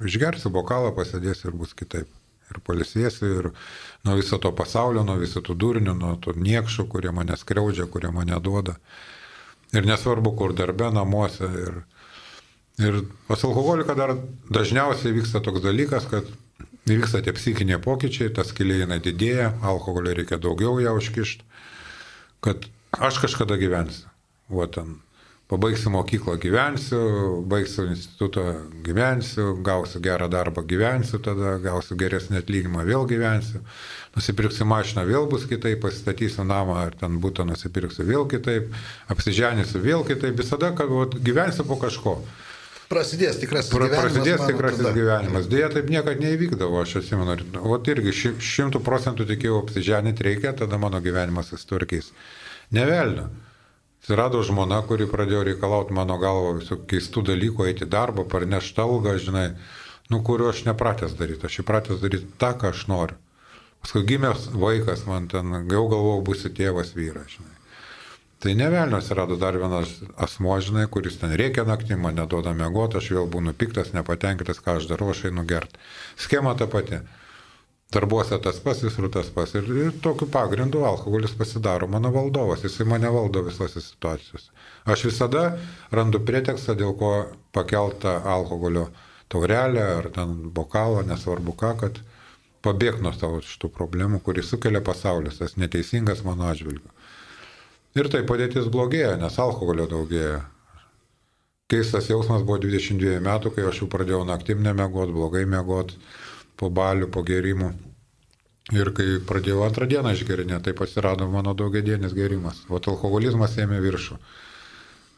išgersiu 0.00 0.54
bokalą, 0.54 0.94
pasėdėsiu 0.96 1.50
ir 1.50 1.60
bus 1.60 1.76
kitaip 1.76 2.08
ir 2.50 2.62
palisėsiu, 2.66 3.28
ir 3.40 3.50
nuo 4.06 4.16
viso 4.18 4.38
to 4.42 4.52
pasaulio, 4.56 5.04
nuo 5.06 5.16
viso 5.20 5.42
tų 5.44 5.56
durnių, 5.58 5.94
nuo 5.98 6.14
tų 6.22 6.36
niekšų, 6.38 6.86
kurie 6.92 7.12
mane 7.14 7.36
skriaudžia, 7.38 7.88
kurie 7.90 8.12
mane 8.14 8.38
duoda. 8.42 8.76
Ir 9.74 9.86
nesvarbu, 9.88 10.32
kur 10.38 10.54
darbe, 10.56 10.88
namuose. 10.94 11.48
Ir, 11.62 11.78
ir 12.82 13.00
pas 13.26 13.42
alkoholiką 13.44 13.96
dar 13.98 14.14
dažniausiai 14.52 15.16
vyksta 15.16 15.42
toks 15.44 15.64
dalykas, 15.64 16.06
kad 16.10 16.28
vyksta 16.86 17.22
tie 17.26 17.34
psichiniai 17.34 17.82
pokyčiai, 17.82 18.30
tas 18.34 18.52
kilėjai 18.54 19.00
didėja, 19.02 19.50
alkoholio 19.66 20.14
reikia 20.14 20.38
daugiau 20.38 20.78
ją 20.82 20.94
užkišti, 21.00 21.42
kad 22.46 22.68
aš 22.94 23.18
kažkada 23.24 23.58
gyvensiu. 23.58 24.06
O 24.46 24.62
ten 24.70 25.00
pabaigsiu 25.48 25.90
mokyklą 25.94 26.36
gyvensiu, 26.42 27.00
baigsiu 27.46 27.86
institutą 27.92 28.54
gyvensiu, 28.82 29.54
gausiu 29.62 30.00
gerą 30.00 30.28
darbą 30.28 30.64
gyvensiu, 30.66 31.20
tada 31.22 31.56
gausiu 31.62 31.94
geresnį 31.98 32.40
atlyginimą 32.40 32.82
vėl 32.88 33.06
gyvensiu, 33.06 33.62
nusipirksiu 34.16 34.66
mašiną 34.66 35.06
vėl 35.06 35.28
bus 35.30 35.46
kitaip, 35.46 35.78
pasistatysiu 35.84 36.46
namą 36.48 36.80
ar 36.82 36.98
ten 36.98 37.20
būtų 37.22 37.46
nusipirksiu 37.52 38.08
vėl 38.10 38.26
kitaip, 38.30 38.74
apsiženysiu 39.12 39.84
vėl 39.86 40.02
kitaip, 40.08 40.34
visada, 40.42 40.74
kad 40.74 40.90
vat, 40.90 41.14
gyvensiu 41.22 41.68
po 41.68 41.78
kažko. 41.78 42.18
Prasidės 42.90 43.38
tikrasis 43.42 43.70
pra, 43.70 43.86
gyvenimas. 43.86 44.02
Prasidės 44.04 44.42
tikrasis 44.46 44.82
tada. 44.82 44.94
gyvenimas. 44.94 45.48
Dėja, 45.50 45.70
taip 45.74 45.88
niekada 45.90 46.22
neįvykdavo, 46.22 46.84
aš 46.84 47.00
atsimenu. 47.00 47.34
O 47.66 47.78
irgi 47.90 48.14
šimtų 48.38 48.82
procentų 48.86 49.26
tikėjau 49.26 49.58
apsiženyti 49.64 50.26
reikia, 50.26 50.54
tada 50.54 50.78
mano 50.78 51.02
gyvenimas 51.02 51.50
įsturkiais. 51.54 52.12
Nevelnio. 52.74 53.26
Atsirado 54.06 54.38
žmona, 54.46 54.76
kuri 54.86 55.08
pradėjo 55.10 55.40
reikalauti 55.48 55.94
mano 55.96 56.14
galvo 56.22 56.52
visų 56.60 56.76
keistų 56.86 57.24
dalykų, 57.26 57.64
eiti 57.66 57.88
darbą, 57.90 58.22
parnešti 58.30 58.78
algą, 58.78 59.16
žinai, 59.18 59.48
nu, 60.14 60.20
kurio 60.22 60.52
aš 60.52 60.60
nepratęs 60.68 61.16
daryti. 61.18 61.48
Aš 61.48 61.56
įpratęs 61.64 61.98
daryti 62.04 62.28
tą, 62.38 62.52
ką 62.54 62.70
aš 62.70 62.84
noriu. 62.86 63.16
Paskui 63.82 64.04
gimęs 64.06 64.44
vaikas, 64.54 65.02
man 65.10 65.26
ten, 65.32 65.50
jau 65.74 65.82
galvojau, 65.90 66.22
būsi 66.30 66.52
tėvas 66.54 66.94
vyras, 66.94 67.34
žinai. 67.34 67.58
Tai 68.46 68.54
nevelnio 68.62 69.02
atsirado 69.02 69.40
dar 69.42 69.58
vienas 69.58 69.98
asmo, 70.22 70.54
žinai, 70.62 70.86
kuris 70.86 71.18
ten 71.18 71.34
reikia 71.34 71.66
naktį, 71.66 71.98
man 71.98 72.14
neduoda 72.22 72.54
mėgoti, 72.54 73.02
aš 73.02 73.10
vėl 73.10 73.26
būnu 73.26 73.58
piktas, 73.58 73.90
nepatenkintas, 73.90 74.62
ką 74.62 74.78
aš 74.78 74.86
darau, 74.86 75.10
aš 75.10 75.32
einu 75.32 75.42
gerti. 75.50 75.82
Schema 76.14 76.54
ta 76.54 76.70
pati. 76.70 77.02
Darbuose 77.94 78.38
tas 78.42 78.58
pas, 78.58 78.80
visur 78.82 79.06
tas 79.14 79.28
pas. 79.30 79.52
Ir, 79.54 79.68
ir 79.84 79.92
tokiu 80.02 80.26
pagrindu 80.26 80.82
alkoholis 80.84 81.36
pasidaro 81.38 81.86
mano 81.86 82.10
valdovas, 82.10 82.64
jisai 82.66 82.86
mane 82.90 83.10
valdo 83.14 83.44
visose 83.46 83.80
situacijose. 83.80 84.50
Aš 84.90 85.04
visada 85.06 85.44
randu 85.94 86.18
pretekstą, 86.26 86.74
dėl 86.74 86.96
ko 86.98 87.12
pakeltą 87.54 88.16
alkoholio 88.26 88.88
taurelę 89.30 89.86
ar 90.00 90.10
ten 90.18 90.34
bokalą, 90.58 91.06
nesvarbu 91.06 91.54
ką, 91.62 91.72
kad 91.84 92.02
pabėg 92.66 92.98
nuo 93.06 93.14
savo 93.14 93.38
šitų 93.46 93.70
problemų, 93.78 94.20
kurį 94.26 94.42
sukelia 94.42 94.82
pasaulis, 94.82 95.38
tas 95.38 95.54
neteisingas 95.54 96.26
mano 96.26 96.50
atžvilgiu. 96.50 96.90
Ir 97.96 98.10
tai 98.12 98.26
padėtis 98.28 98.66
blogėja, 98.72 99.14
nes 99.22 99.38
alkoholio 99.40 99.86
daugėja. 99.88 100.42
Keistas 101.70 102.10
jausmas 102.10 102.42
buvo 102.46 102.58
22 102.62 103.22
metų, 103.22 103.54
kai 103.54 103.64
aš 103.70 103.82
jau 103.82 103.88
pradėjau 103.90 104.24
naktim 104.26 104.60
nemiegot, 104.62 105.14
blogai 105.14 105.46
miegot 105.50 105.94
po 106.56 106.70
balių, 106.70 107.10
po 107.12 107.22
gerimų. 107.26 107.72
Ir 108.74 108.90
kai 108.96 109.20
pradėjau 109.22 109.60
antrą 109.62 109.86
dieną 109.86 110.10
išgerinę, 110.16 110.58
tai 110.62 110.72
pasirado 110.74 111.28
mano 111.30 111.52
daugiadienis 111.54 112.16
gerimas. 112.16 112.64
O 112.66 112.80
alkoholizmas 112.80 113.54
ėmė 113.62 113.78
viršų. 113.84 114.18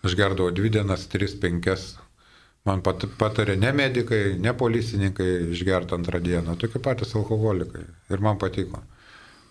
Aš 0.04 0.14
gerdavau 0.18 0.52
dvi 0.52 0.70
dienas, 0.74 1.06
tris, 1.08 1.32
penkias. 1.40 1.94
Man 2.68 2.82
pat, 2.84 3.06
patarė 3.18 3.56
ne 3.56 3.70
medikai, 3.72 4.36
ne 4.36 4.52
policininkai 4.52 5.30
išgerti 5.54 5.96
antrą 5.96 6.20
dieną, 6.20 6.58
tokie 6.60 6.80
patys 6.84 7.14
alkoholikai. 7.16 7.86
Ir 8.12 8.20
man 8.20 8.36
patiko. 8.38 8.82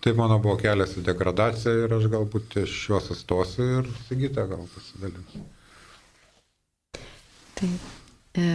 Tai 0.00 0.12
mano 0.14 0.38
buvo 0.38 0.54
kelias 0.60 0.94
į 0.94 1.02
degradaciją 1.08 1.86
ir 1.88 1.94
aš 1.96 2.06
galbūt 2.12 2.52
ties 2.52 2.70
šiuos 2.70 3.10
astosiu 3.16 3.66
ir 3.80 3.88
Sigita 4.06 4.44
gal 4.46 4.62
pasidalinsiu. 4.70 5.42
Taip. 7.58 7.88
E, 8.38 8.46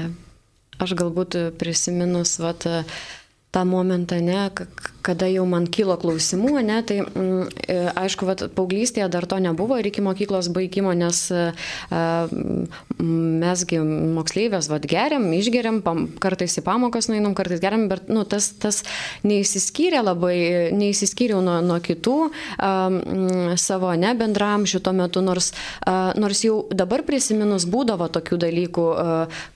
aš 0.80 0.96
galbūt 1.02 1.36
prisiminus, 1.60 2.38
vat, 2.40 2.64
tą 3.54 3.66
momentą, 3.70 4.18
ne, 4.22 4.50
kada 5.04 5.28
jau 5.28 5.44
man 5.46 5.68
kilo 5.68 5.96
klausimų, 6.00 6.54
ne, 6.64 6.80
tai 6.88 7.02
mm, 7.04 7.50
e, 7.68 7.76
aišku, 8.00 8.26
vat, 8.26 8.46
paauglystėje 8.56 9.10
dar 9.12 9.28
to 9.30 9.38
nebuvo 9.44 9.78
ir 9.78 9.90
iki 9.92 10.02
mokyklos 10.04 10.48
baigimo, 10.56 10.94
nes 10.96 11.26
a, 11.30 11.44
mesgi 13.04 13.82
moksleivės 13.84 14.70
vat, 14.72 14.88
geriam, 14.90 15.28
išgeriam, 15.36 15.82
pam, 15.84 16.06
kartais 16.24 16.56
į 16.58 16.64
pamokas 16.66 17.10
nueinam, 17.12 17.36
kartais 17.38 17.62
geriam, 17.64 17.86
bet 17.92 18.08
nu, 18.10 18.24
tas, 18.24 18.48
tas 18.64 18.82
neįsiskyrė 19.28 20.02
labai, 20.06 20.38
neįsiskyriau 20.80 21.44
nuo, 21.44 21.60
nuo 21.68 21.82
kitų 21.84 22.16
a, 22.24 22.72
m, 22.88 23.54
savo 23.60 23.92
ne 24.00 24.16
bendramžių 24.18 24.82
tuo 24.84 24.96
metu, 24.96 25.22
nors, 25.26 25.52
nors 26.18 26.46
jau 26.48 26.62
dabar 26.72 27.04
prisiminus 27.06 27.68
būdavo 27.70 28.08
tokių 28.16 28.40
dalykų, 28.48 28.88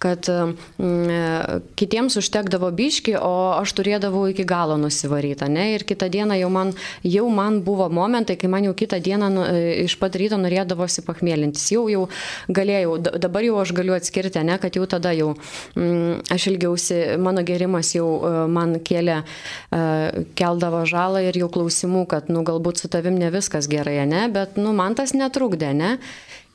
kad 0.04 0.32
a, 0.34 0.38
m, 0.75 1.66
kitiems 1.80 2.20
užtekdavo 2.20 2.74
biški, 2.75 3.16
o 3.16 3.34
aš 3.56 3.77
turiu 3.77 3.87
turėdavau 3.88 4.27
iki 4.32 4.44
galo 4.48 4.75
nusivarytą, 4.79 5.48
ne, 5.51 5.72
ir 5.75 5.86
kitą 5.88 6.10
dieną 6.12 6.38
jau 6.41 6.50
man, 6.51 6.74
jau 7.03 7.27
man 7.32 7.62
buvo 7.63 7.88
momentai, 7.89 8.36
kai 8.39 8.50
man 8.51 8.67
jau 8.67 8.74
kitą 8.75 9.00
dieną 9.03 9.29
nu, 9.32 9.46
e, 9.48 9.86
iš 9.86 9.98
pat 10.01 10.15
ryto 10.20 10.38
norėdavosi 10.39 11.03
pachmėlintis, 11.08 11.70
jau, 11.72 11.88
jau 11.91 12.08
galėjau, 12.51 12.98
dabar 13.00 13.46
jau 13.48 13.62
aš 13.62 13.72
galiu 13.77 13.96
atskirti, 13.96 14.44
ne, 14.44 14.58
kad 14.60 14.75
jau 14.75 14.86
tada 14.89 15.13
jau 15.15 15.34
mm, 15.77 16.27
aš 16.34 16.50
ilgiausi, 16.51 17.00
mano 17.22 17.44
gerimas 17.48 17.94
jau 17.96 18.08
uh, 18.17 18.38
man 18.51 18.77
kėlė, 18.84 19.22
uh, 19.24 20.24
keldavo 20.38 20.84
žalą 20.89 21.24
ir 21.27 21.39
jau 21.39 21.50
klausimų, 21.53 22.06
kad, 22.12 22.32
nu, 22.34 22.44
galbūt 22.48 22.84
su 22.84 22.91
tavim 22.91 23.17
ne 23.20 23.32
viskas 23.34 23.70
gerai, 23.72 24.01
ne, 24.10 24.27
bet, 24.34 24.60
nu, 24.60 24.75
man 24.75 24.98
tas 25.00 25.15
netrukdė, 25.15 25.72
ne. 25.77 25.98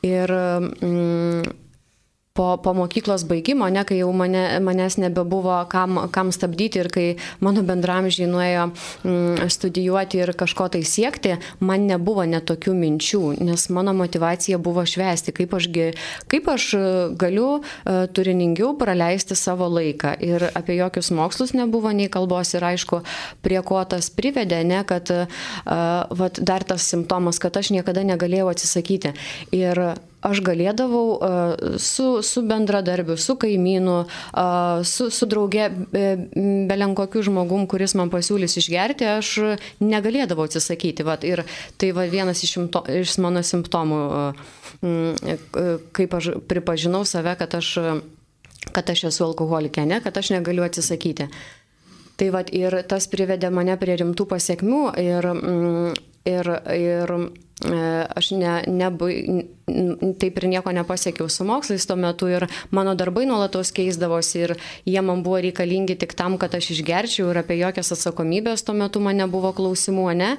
Ir 0.03 0.31
mm, 0.35 1.53
po, 2.35 2.57
po 2.57 2.73
mokyklos 2.75 3.25
baigimo, 3.29 3.69
ne, 3.69 3.85
kai 3.85 3.99
jau 4.01 4.11
mane, 4.17 4.43
manęs 4.65 4.97
nebebuvo 5.01 5.55
kam, 5.73 5.99
kam 6.13 6.33
stabdyti 6.33 6.81
ir 6.81 6.89
kai 6.93 7.07
mano 7.45 7.65
bendramžiai 7.67 8.29
nuėjo 8.31 8.67
mm, 8.73 9.51
studijuoti 9.53 10.23
ir 10.23 10.33
kažko 10.39 10.71
tai 10.73 10.83
siekti, 10.89 11.37
man 11.61 11.87
nebuvo 11.91 12.25
netokių 12.29 12.75
minčių, 12.79 13.23
nes 13.45 13.67
mano 13.75 13.95
motivacija 13.97 14.61
buvo 14.63 14.85
švesti, 14.89 15.35
kaip 15.37 15.57
aš, 15.59 15.69
kaip 16.33 16.49
aš 16.53 16.69
e, 16.77 16.83
galiu 17.21 17.49
uh, 17.59 18.05
turiningiau 18.13 18.73
praleisti 18.81 19.37
savo 19.39 19.69
laiką. 19.73 20.15
Ir 20.25 20.47
apie 20.53 20.77
jokius 20.79 21.13
mokslus 21.15 21.53
nebuvo 21.57 21.93
nei 21.95 22.09
kalbos 22.13 22.55
ir 22.57 22.65
aišku, 22.73 23.03
prie 23.45 23.61
ko 23.67 23.83
tas 23.89 24.09
privedė, 24.15 24.63
ne, 24.69 24.81
kad 24.89 25.13
uh, 25.13 25.29
vat, 25.67 26.41
dar 26.41 26.65
tas 26.65 26.87
simptomas, 26.89 27.41
kad 27.43 27.57
aš 27.61 27.73
niekada 27.77 28.05
negalėjau 28.07 28.49
atsisakyti. 28.53 29.15
Ir 29.57 29.85
aš 30.23 30.41
galėdavau 30.47 31.19
su, 31.83 32.07
su 32.23 32.43
bendradarbiu, 32.47 33.17
su 33.19 33.37
kaimynu, 33.41 33.97
su, 34.87 35.09
su 35.11 35.29
drauge, 35.31 35.69
belenkokiu 36.71 37.25
žmogum, 37.27 37.67
kuris 37.71 37.97
man 37.99 38.13
pasiūlys 38.13 38.57
išgerti, 38.63 39.09
aš 39.19 39.33
negalėdavau 39.83 40.47
atsisakyti. 40.47 41.07
Vat, 41.07 41.27
ir 41.27 41.45
tai 41.81 41.93
va, 41.97 42.07
vienas 42.11 42.43
iš, 42.47 42.57
šimto, 42.57 42.85
iš 43.03 43.17
mano 43.23 43.43
simptomų, 43.47 44.03
kaip 45.97 46.19
aš 46.19 46.33
pripažinau 46.51 47.03
save, 47.09 47.35
kad 47.41 47.59
aš, 47.59 47.75
kad 48.71 48.95
aš 48.95 49.09
esu 49.11 49.27
alkoholikė, 49.27 49.87
ne, 49.91 50.01
kad 50.05 50.23
aš 50.23 50.35
negaliu 50.37 50.67
atsisakyti. 50.67 51.29
Tai 52.21 52.29
vad 52.31 52.51
ir 52.55 52.77
tas 52.87 53.09
privedė 53.11 53.49
mane 53.51 53.75
prie 53.81 53.97
rimtų 53.99 54.29
pasiekmių 54.31 54.83
ir, 55.01 55.27
ir, 56.31 56.51
ir 56.77 57.15
E, 57.63 58.07
aš 58.17 58.33
ne, 58.35 58.53
nebai, 58.67 59.45
taip 59.67 60.39
ir 60.41 60.49
nieko 60.51 60.73
nepasiekiau 60.75 61.29
su 61.31 61.45
mokslais 61.47 61.87
tuo 61.87 61.97
metu 61.97 62.27
ir 62.31 62.47
mano 62.75 62.95
darbai 62.99 63.25
nuolatos 63.29 63.71
keisdavosi 63.75 64.41
ir 64.43 64.55
jie 64.89 65.03
man 65.05 65.23
buvo 65.23 65.39
reikalingi 65.45 65.97
tik 66.01 66.17
tam, 66.19 66.37
kad 66.39 66.55
aš 66.55 66.73
išgerčiau 66.75 67.31
ir 67.31 67.41
apie 67.43 67.59
jokias 67.61 67.93
atsakomybės 67.95 68.65
tuo 68.67 68.75
metu 68.75 69.01
man 69.03 69.21
nebuvo 69.23 69.53
klausimų, 69.57 70.07
ne, 70.19 70.31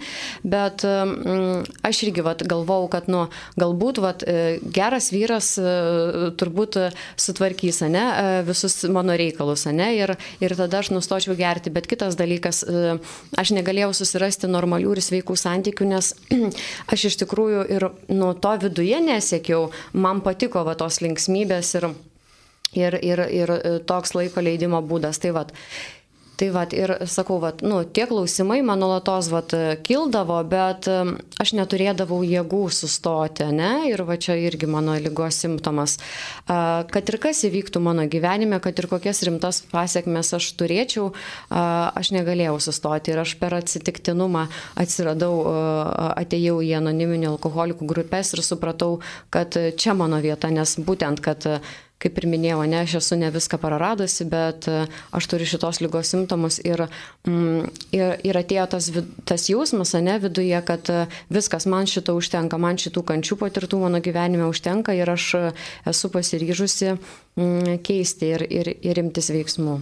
bet 0.44 0.84
mm, 0.84 1.64
aš 1.88 2.04
irgi 2.08 2.26
vat, 2.26 2.44
galvau, 2.50 2.88
kad 2.92 3.08
nu, 3.12 3.26
galbūt 3.60 4.02
vat, 4.04 4.26
e, 4.28 4.58
geras 4.76 5.12
vyras 5.14 5.54
e, 5.62 5.74
turbūt 6.40 6.80
sutvarkys, 7.20 7.84
ne, 7.94 8.04
visus 8.48 8.82
mano 8.92 9.16
reikalus, 9.20 9.66
ne, 9.72 9.90
ir, 9.98 10.16
ir 10.44 10.58
tada 10.60 10.84
aš 10.84 10.92
nustočiau 10.96 11.38
gerti, 11.40 11.72
bet 11.74 11.88
kitas 11.90 12.18
dalykas, 12.20 12.64
aš 13.40 13.54
negalėjau 13.56 13.94
susirasti 14.02 14.52
normalių 14.52 14.98
ir 14.98 15.04
sveikų 15.06 15.38
santykių, 15.40 15.90
nes 15.94 16.14
aš 16.94 17.08
iš 17.12 17.20
tikrųjų 17.24 17.66
ir 17.78 17.88
nuo 18.12 18.34
to 18.36 18.56
viduje 18.66 19.00
nesiekiau, 19.13 19.69
man 19.93 20.21
patiko 20.26 20.65
va 20.67 20.76
tos 20.80 20.99
linksmybės 21.06 21.73
ir, 21.80 21.89
ir, 22.76 22.99
ir, 23.02 23.26
ir 23.30 23.56
toks 23.89 24.15
laiko 24.17 24.43
leidimo 24.43 24.82
būdas. 24.86 25.21
Tai 25.23 25.36
vad, 25.38 25.54
Tai 26.43 26.49
vad 26.51 26.73
ir 26.75 26.91
sakau, 27.08 27.38
vat, 27.39 27.62
nu, 27.63 27.77
tie 27.88 28.03
klausimai 28.03 28.58
man 28.67 28.82
nuolatos 28.84 29.29
vat, 29.32 29.53
kildavo, 29.88 30.36
bet 30.43 30.89
aš 31.39 31.53
neturėdavau 31.56 32.17
jėgų 32.27 32.65
sustoti, 32.67 33.45
ne? 33.56 33.69
Ir 33.88 34.03
va 34.03 34.17
čia 34.19 34.36
irgi 34.36 34.67
mano 34.67 34.91
lygos 34.99 35.38
simptomas. 35.39 35.93
Kad 36.43 37.12
ir 37.13 37.17
kas 37.23 37.45
įvyktų 37.47 37.79
mano 37.86 38.03
gyvenime, 38.12 38.60
kad 38.60 38.75
ir 38.75 38.89
kokias 38.91 39.23
rimtas 39.23 39.62
pasiekmes 39.71 40.34
aš 40.36 40.49
turėčiau, 40.60 41.13
aš 41.47 42.12
negalėjau 42.12 42.58
sustoti. 42.67 43.13
Ir 43.15 43.23
aš 43.23 43.38
per 43.39 43.56
atsitiktinumą 43.62 44.49
atsiradau, 44.84 45.38
atėjau 46.12 46.58
į 46.60 46.73
anoniminių 46.82 47.32
alkoholikų 47.38 47.88
grupės 47.88 48.36
ir 48.36 48.43
supratau, 48.43 48.97
kad 49.32 49.56
čia 49.79 49.95
mano 49.95 50.19
vieta, 50.19 50.51
nes 50.51 50.75
būtent, 50.75 51.23
kad 51.23 51.47
kaip 52.04 52.20
ir 52.20 52.28
minėjau, 52.30 52.62
ne, 52.70 52.82
aš 52.84 52.98
esu 53.00 53.18
ne 53.20 53.30
viską 53.34 53.60
praradusi, 53.62 54.28
bet 54.30 54.68
e, 54.72 54.86
aš 55.16 55.30
turiu 55.32 55.48
šitos 55.50 55.80
lygos 55.84 56.12
simptomus 56.13 56.60
ir, 56.63 56.86
mm, 57.28 57.70
ir, 57.96 58.16
ir 58.28 58.39
atėjo 58.39 58.68
tas, 58.76 58.89
tas 59.30 59.48
jausmas, 59.52 59.96
ne, 60.04 60.18
viduje, 60.24 60.58
kad 60.68 60.92
e, 60.92 61.06
viskas, 61.34 61.68
man 61.70 61.89
šito 61.89 62.18
užtenka, 62.20 62.60
man 62.62 62.82
šitų 62.82 63.06
kančių 63.13 63.39
patirtų 63.46 63.80
mano 63.86 64.04
gyvenime 64.04 64.50
užtenka 64.52 64.96
ir 64.98 65.13
aš 65.16 65.30
e, 65.39 65.46
esu 65.94 66.12
pasiryžusi 66.13 66.94
mm, 66.94 67.80
keisti 67.88 68.36
ir, 68.36 68.46
ir, 68.62 68.76
ir 68.84 69.04
imtis 69.06 69.32
veiksmų. 69.34 69.80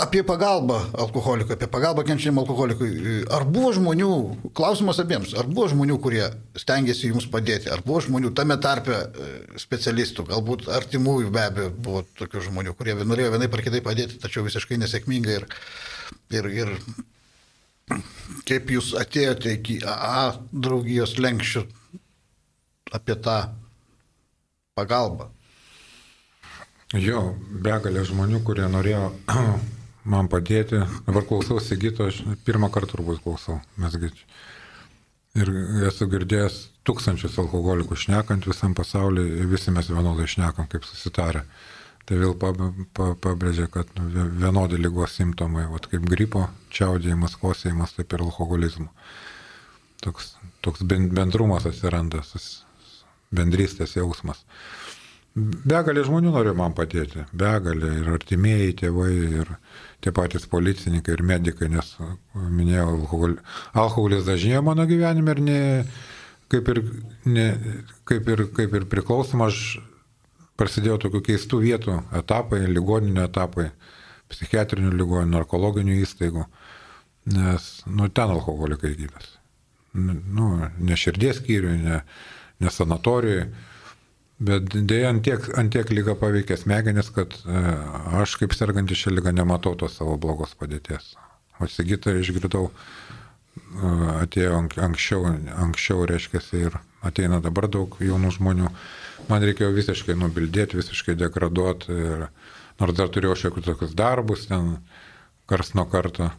Apie 0.00 0.22
pagalbą 0.24 0.78
alkoholikui, 0.96 1.52
apie 1.52 1.66
pagalbą 1.68 2.02
kenčiam 2.08 2.38
alkoholikui. 2.40 2.88
Ar 3.36 3.44
buvo 3.44 3.74
žmonių, 3.76 4.12
klausimas 4.56 4.96
abiems, 5.02 5.34
ar 5.36 5.44
buvo 5.50 5.66
žmonių, 5.68 5.98
kurie 6.00 6.22
stengiasi 6.56 7.10
jums 7.10 7.26
padėti, 7.28 7.68
ar 7.68 7.82
buvo 7.84 8.00
žmonių 8.06 8.30
tame 8.38 8.56
tarpe 8.64 8.96
e, 8.96 9.28
specialistų, 9.60 10.24
galbūt 10.30 10.70
artimųjų 10.72 11.34
be 11.34 11.44
abejo 11.44 11.74
buvo 11.84 12.02
tokių 12.16 12.46
žmonių, 12.48 12.74
kurie 12.80 12.96
norėjo 13.02 13.34
vienai 13.36 13.50
par 13.52 13.64
kitai 13.66 13.84
padėti, 13.84 14.16
tačiau 14.22 14.46
visiškai 14.48 14.80
nesėkmingai 14.80 15.36
ir, 15.36 15.48
ir, 16.32 16.50
ir 16.62 16.74
kaip 18.48 18.72
jūs 18.72 18.94
atėjote 18.96 19.52
iki 19.58 19.82
AA 19.84 20.30
draugijos 20.48 21.18
lenkščių 21.20 21.66
apie 22.96 23.20
tą 23.20 23.42
pagalbą? 24.80 25.28
Jo, 26.96 27.34
begalė 27.52 28.00
žmonių, 28.08 28.38
kurie 28.46 28.64
norėjo 28.72 29.10
man 30.12 30.28
padėti. 30.32 30.80
Dabar 31.04 31.26
klausau 31.28 31.60
Sigito, 31.60 32.06
aš 32.08 32.22
pirmą 32.46 32.70
kartą 32.72 32.94
turbūt 32.94 33.20
klausau, 33.24 33.58
mesgi. 33.76 34.08
Ir 35.36 35.50
esu 35.84 36.08
girdėjęs 36.08 36.56
tūkstančius 36.88 37.36
alkoholikų 37.42 37.98
šnekant 37.98 38.48
visam 38.48 38.72
pasaulyje, 38.74 39.44
visi 39.50 39.74
mes 39.74 39.90
vienodai 39.92 40.24
šnekam, 40.32 40.64
kaip 40.72 40.88
susitarę. 40.88 41.44
Tai 42.08 42.16
vėl 42.22 42.32
pabrėžia, 42.40 43.66
kad 43.68 43.92
vienodi 44.40 44.80
lygos 44.80 45.18
simptomai, 45.18 45.66
vat, 45.68 45.90
kaip 45.92 46.08
gripo, 46.08 46.46
čiaudėjimas, 46.72 47.36
kosėjimas, 47.36 47.92
taip 47.98 48.16
ir 48.16 48.24
alkoholizmo. 48.24 48.88
Toks, 50.00 50.32
toks 50.64 50.88
bendrumas 50.88 51.68
atsiranda, 51.68 52.24
bendrystės 53.28 53.98
jausmas. 53.98 54.40
Begalė 55.38 56.02
žmonių 56.06 56.32
nori 56.32 56.52
man 56.56 56.74
padėti, 56.76 57.24
begalė 57.36 57.90
ir 58.00 58.08
artimieji 58.14 58.76
tėvai, 58.82 59.10
ir 59.40 59.50
tie 60.04 60.12
patys 60.14 60.46
policininkai, 60.50 61.14
ir 61.14 61.24
medikai, 61.26 61.68
nes 61.72 61.90
minėjau, 62.34 62.86
alkohol, 62.94 63.36
alkoholis 63.76 64.26
dažnėjo 64.28 64.62
mano 64.66 64.86
gyvenime 64.88 65.34
ir 65.34 65.42
ne, 65.44 65.60
kaip 66.52 66.70
ir, 66.72 66.82
ne, 67.28 67.46
kaip 68.08 68.30
ir, 68.32 68.44
kaip 68.56 68.74
ir 68.78 68.88
priklausoma, 68.90 69.50
aš 69.52 69.78
prasidėjo 70.58 70.98
tokių 71.04 71.22
keistų 71.30 71.62
vietų 71.66 71.98
etapai, 72.22 72.64
ligoninių 72.72 73.24
etapai, 73.28 73.68
psichiatrinių 74.32 74.94
ligoninių, 74.96 75.36
narkologinių 75.36 76.00
įstaigų, 76.02 76.48
nes, 77.36 77.70
nu, 77.86 78.08
ten 78.08 78.34
alkoholikai 78.34 78.94
gyvės. 78.96 79.34
Nu, 79.98 80.50
ne 80.78 80.98
širdies 80.98 81.42
skyriui, 81.42 81.78
ne, 81.84 82.02
ne 82.62 82.72
sanatorijoje, 82.72 83.48
bet 84.38 84.70
dėja 84.72 85.12
ant 85.12 85.24
tiek, 85.26 85.44
ant 85.58 85.72
tiek 85.74 85.90
lyga 85.90 86.14
paveikia 86.18 86.58
smegenis, 86.60 87.10
kad 87.14 87.34
e, 87.44 87.62
aš 88.22 88.38
kaip 88.40 88.54
sergantis 88.54 89.00
šią 89.02 89.16
lygą 89.16 89.34
nematau 89.34 89.74
tos 89.78 89.98
savo 89.98 90.16
blogos 90.20 90.54
padėties. 90.58 91.14
O 91.58 91.66
Sigitą 91.66 92.14
išgirdau 92.14 92.68
atėjo 94.22 94.58
anksčiau, 94.82 95.24
anksčiau 95.58 96.06
reiškia, 96.08 96.40
ir 96.56 96.78
ateina 97.04 97.40
dabar 97.42 97.68
daug 97.68 97.96
jaunų 98.00 98.30
žmonių. 98.38 98.70
Man 99.28 99.44
reikėjo 99.44 99.72
visiškai 99.74 100.16
nubildėti, 100.18 100.78
visiškai 100.78 101.16
degraduoti, 101.18 101.92
nors 102.80 102.96
dar 102.96 103.10
turėjau 103.12 103.36
šiokius 103.42 103.66
tokius 103.66 103.94
darbus, 103.98 104.46
ten 104.48 104.78
kars 105.50 105.74
nuo 105.74 105.84
karto, 105.90 106.30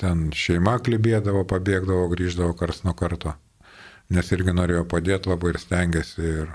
ten 0.00 0.30
šeima 0.32 0.78
klibėdavo, 0.84 1.44
pabėgdavo, 1.48 2.08
grįždavo 2.14 2.56
kars 2.58 2.82
nuo 2.86 2.94
karto, 2.96 3.34
nes 4.12 4.32
irgi 4.32 4.54
norėjo 4.54 4.86
padėti 4.88 5.32
labai 5.32 5.52
ir 5.52 5.60
stengiasi, 5.60 6.22
ir, 6.22 6.54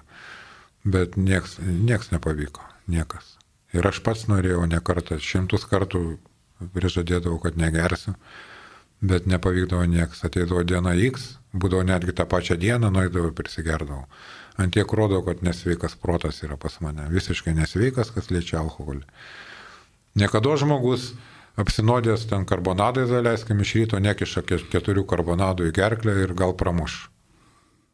bet 0.88 1.18
nieks, 1.20 1.58
nieks 1.62 2.14
nepavyko, 2.14 2.64
niekas. 2.88 3.36
Ir 3.76 3.88
aš 3.88 4.00
pats 4.06 4.28
norėjau 4.32 4.64
ne 4.70 4.80
kartą, 4.80 5.20
šimtus 5.20 5.68
kartų 5.68 6.04
prižadėdavau, 6.74 7.42
kad 7.44 7.60
negersiu 7.60 8.16
bet 9.02 9.26
nepavykdavo 9.26 9.86
nieks. 9.86 10.24
Ateidavo 10.26 10.64
diena 10.66 10.96
X, 10.96 11.38
būdavo 11.54 11.86
netgi 11.86 12.16
tą 12.18 12.26
pačią 12.30 12.58
dieną, 12.58 12.92
nuėdavo 12.94 13.32
ir 13.32 13.36
prisigerdavau. 13.38 14.06
Antiek 14.58 14.94
rodo, 14.94 15.22
kad 15.22 15.44
nesveikas 15.46 15.96
protas 16.02 16.42
yra 16.44 16.58
pas 16.58 16.80
mane. 16.82 17.06
Visiškai 17.14 17.54
nesveikas, 17.54 18.10
kas 18.14 18.32
liečia 18.34 18.58
alkoholį. 18.64 19.06
Niekada 20.18 20.56
žmogus 20.58 21.12
apsinodęs 21.58 22.26
ten 22.30 22.46
karbonadais, 22.50 23.14
leiskim 23.22 23.62
iš 23.62 23.76
ryto, 23.78 24.02
nekiša 24.02 24.42
keturių 24.72 25.06
karbonadų 25.10 25.70
į 25.70 25.76
gerklę 25.78 26.18
ir 26.24 26.34
gal 26.38 26.58
pramuš. 26.58 27.08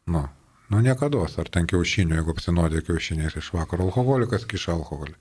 Nu, 0.07 0.27
nu 0.71 0.79
niekada, 0.85 1.25
ar 1.41 1.49
ten 1.51 1.67
kiaušinių, 1.67 2.19
jeigu 2.19 2.33
apsinodė 2.33 2.85
kiaušiniais 2.87 3.35
iš 3.41 3.51
vakaro, 3.57 3.89
alkoholikas 3.89 4.47
kiša 4.49 4.77
alkoholį 4.77 5.17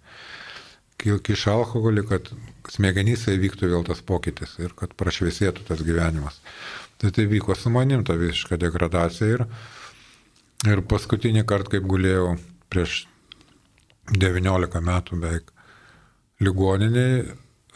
kiša 1.03 1.55
alkoholį, 1.57 2.05
kad 2.07 2.29
smegenyse 2.71 3.35
įvyktų 3.35 3.71
vėl 3.73 3.85
tas 3.87 4.03
pokytis 4.07 4.55
ir 4.63 4.75
kad 4.79 4.95
prašviesėtų 4.99 5.67
tas 5.69 5.83
gyvenimas. 5.83 6.39
Tai 6.99 7.11
tai 7.11 7.27
vyko 7.27 7.57
su 7.59 7.71
manim 7.71 8.05
ta 8.05 8.15
visiška 8.15 8.57
degradacija 8.61 9.39
ir, 9.39 9.47
ir 10.69 10.83
paskutinį 10.87 11.45
kartą, 11.49 11.77
kaip 11.77 11.89
guėjau 11.91 12.37
prieš 12.71 13.07
19 14.13 14.83
metų 14.83 15.19
beveik 15.19 15.51
ligoniniai, 16.43 17.25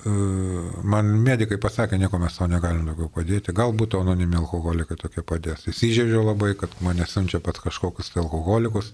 man 0.04 1.08
medikai 1.24 1.56
pasakė, 1.62 1.96
nieko 1.98 2.18
mes 2.20 2.36
savo 2.36 2.50
negalim 2.52 2.84
daugiau 2.86 3.08
padėti, 3.14 3.54
galbūt 3.56 3.96
anonimi 3.98 4.36
alkoholikai 4.38 4.98
tokie 5.00 5.24
padės. 5.26 5.64
Įsižeidžiau 5.72 6.26
labai, 6.26 6.52
kad 6.58 6.74
mane 6.84 7.06
siunčia 7.08 7.40
pat 7.42 7.58
kažkokius 7.64 8.12
tai 8.12 8.22
alkoholikus 8.22 8.92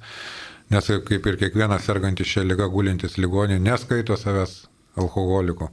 Nes 0.72 0.86
kaip 0.88 1.26
ir 1.28 1.36
kiekvienas 1.36 1.84
sergantis 1.84 2.30
šią 2.30 2.46
lygą 2.46 2.68
gulintis 2.72 3.18
ligonį 3.20 3.58
neskaito 3.60 4.16
savęs 4.16 4.54
alkoholiku. 4.96 5.68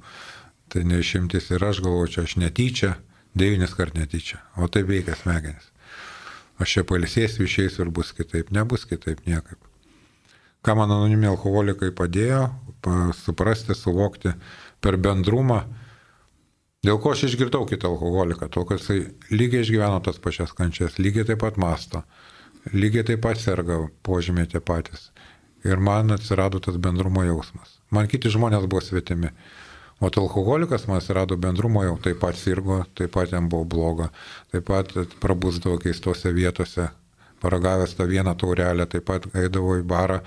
Tai 0.69 0.83
neišimtis 0.85 1.47
ir 1.53 1.63
aš 1.65 1.79
galvoju, 1.85 2.09
čia 2.15 2.23
aš 2.27 2.35
netyčia, 2.41 2.89
devynis 3.37 3.73
kart 3.77 3.95
netyčia, 3.95 4.41
o 4.59 4.67
tai 4.67 4.83
veikia 4.89 5.15
smegenis. 5.15 5.71
Aš 6.59 6.75
čia 6.75 6.83
palisėsiu, 6.83 7.45
išeisiu 7.45 7.85
ir 7.85 7.93
bus 7.95 8.11
kitaip, 8.17 8.51
nebus 8.51 8.83
kitaip 8.89 9.23
niekaip. 9.29 9.57
Ką 10.67 10.75
man 10.75 10.91
anonimi 10.91 11.29
alkoholikai 11.31 11.93
padėjo 11.95 12.49
suprasti, 13.15 13.77
suvokti 13.79 14.33
per 14.81 14.97
bendrumą, 15.01 15.63
dėl 16.85 16.99
ko 17.03 17.13
aš 17.15 17.27
išgirdau 17.29 17.67
kitą 17.69 17.91
alkoholiką, 17.91 18.49
to, 18.53 18.65
kad 18.69 18.81
jisai 18.81 19.01
lygiai 19.33 19.65
išgyveno 19.65 20.01
tas 20.05 20.19
pačias 20.23 20.55
kančias, 20.55 20.99
lygiai 21.01 21.27
taip 21.27 21.41
pat 21.43 21.59
masto 21.59 22.03
lygiai 22.73 23.05
taip 23.05 23.21
pat 23.23 23.39
serga 23.39 23.79
požymiai 24.03 24.49
tie 24.49 24.59
patys. 24.59 25.09
Ir 25.65 25.79
man 25.79 26.11
atsirado 26.11 26.59
tas 26.59 26.77
bendrumo 26.77 27.23
jausmas. 27.27 27.79
Man 27.91 28.07
kiti 28.07 28.31
žmonės 28.31 28.67
buvo 28.69 28.81
svetimi. 28.83 29.31
O 29.99 30.07
alkoholikas 30.07 30.87
man 30.87 31.01
atsirado 31.01 31.35
bendrumo 31.37 31.83
jau, 31.83 31.97
taip 31.99 32.21
pat 32.21 32.37
sirgo, 32.39 32.85
taip 32.95 33.11
pat 33.11 33.33
jam 33.33 33.49
buvo 33.49 33.65
bloga, 33.65 34.09
taip 34.51 34.65
pat 34.69 34.93
prabusdavo 35.19 35.79
keistose 35.83 36.31
vietose, 36.31 36.87
paragavęs 37.43 37.97
tą 37.97 38.07
vieną 38.07 38.35
taurelę, 38.39 38.87
taip 38.87 39.05
pat 39.09 39.27
eidavo 39.35 39.75
į 39.79 39.83
barą, 39.83 40.21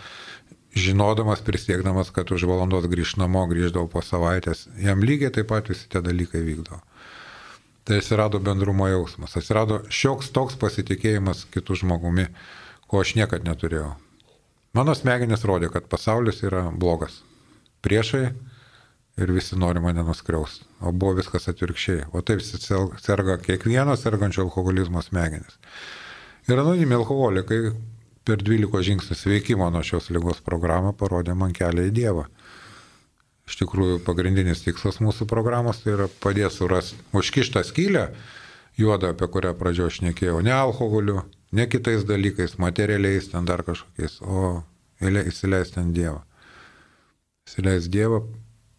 žinodamas, 0.75 1.43
prisiekdamas, 1.45 2.11
kad 2.11 2.31
už 2.33 2.47
valandos 2.49 2.87
grįž 2.89 3.17
namo, 3.21 3.45
grįždavo 3.51 3.91
po 3.93 4.03
savaitės. 4.05 4.67
Jam 4.81 5.05
lygiai 5.05 5.33
taip 5.35 5.51
pat 5.53 5.69
visi 5.69 5.89
tie 5.93 6.01
dalykai 6.05 6.41
vykdavo. 6.45 6.81
Tai 7.85 7.99
atsirado 7.99 8.39
bendrumo 8.39 8.87
jausmas, 8.89 9.35
atsirado 9.37 9.83
šioks 9.91 10.31
toks 10.33 10.57
pasitikėjimas 10.61 11.45
kitų 11.53 11.81
žmogumi, 11.83 12.29
ko 12.87 13.03
aš 13.03 13.17
niekad 13.19 13.45
neturėjau. 13.45 13.97
Mano 14.73 14.95
smegenis 14.97 15.43
rodė, 15.45 15.69
kad 15.73 15.91
pasaulis 15.91 16.41
yra 16.47 16.69
blogas. 16.71 17.19
Priešai 17.85 18.25
ir 19.21 19.33
visi 19.35 19.59
nori 19.59 19.83
mane 19.85 20.05
nuskriausti. 20.07 20.65
O 20.81 20.93
buvo 20.93 21.19
viskas 21.19 21.51
atvirkščiai. 21.53 22.07
O 22.15 22.23
taip 22.25 22.41
serga 22.41 23.37
kiekvieno 23.43 23.97
sergančio 23.99 24.47
alkoholizmo 24.47 25.03
smegenis. 25.05 25.59
Ir 26.49 26.63
anonimi 26.63 26.97
alkoholikai 26.97 27.61
per 28.29 28.43
12 28.43 28.83
žingsnių 28.87 29.17
sveikimo 29.19 29.69
nuo 29.75 29.83
šios 29.87 30.11
lygos 30.15 30.43
programą 30.45 30.93
parodė 30.97 31.35
man 31.39 31.55
kelią 31.57 31.89
į 31.89 31.95
Dievą. 31.97 32.27
Iš 33.49 33.59
tikrųjų, 33.59 33.99
pagrindinis 34.07 34.63
tikslas 34.63 35.01
mūsų 35.03 35.27
programos 35.31 35.83
tai 35.83 35.97
yra 35.97 36.07
padėti 36.23 36.55
surasti 36.55 36.99
užkištą 37.19 37.65
skylę, 37.67 38.05
juodą, 38.79 39.11
apie 39.13 39.27
kurią 39.35 39.55
pradžio 39.59 39.89
aš 39.91 39.99
nekėjau, 40.07 40.39
ne 40.47 40.55
alkoholiu, 40.55 41.25
ne 41.53 41.67
kitais 41.67 42.07
dalykais, 42.09 42.55
materialiais, 42.63 43.29
ten 43.33 43.49
dar 43.49 43.65
kažkokiais, 43.67 44.21
o 44.23 44.63
įsileisti 45.03 45.83
ant 45.83 45.93
Dievą. 45.97 46.23
Įsileisti 47.51 47.91
Dievą, 47.99 48.23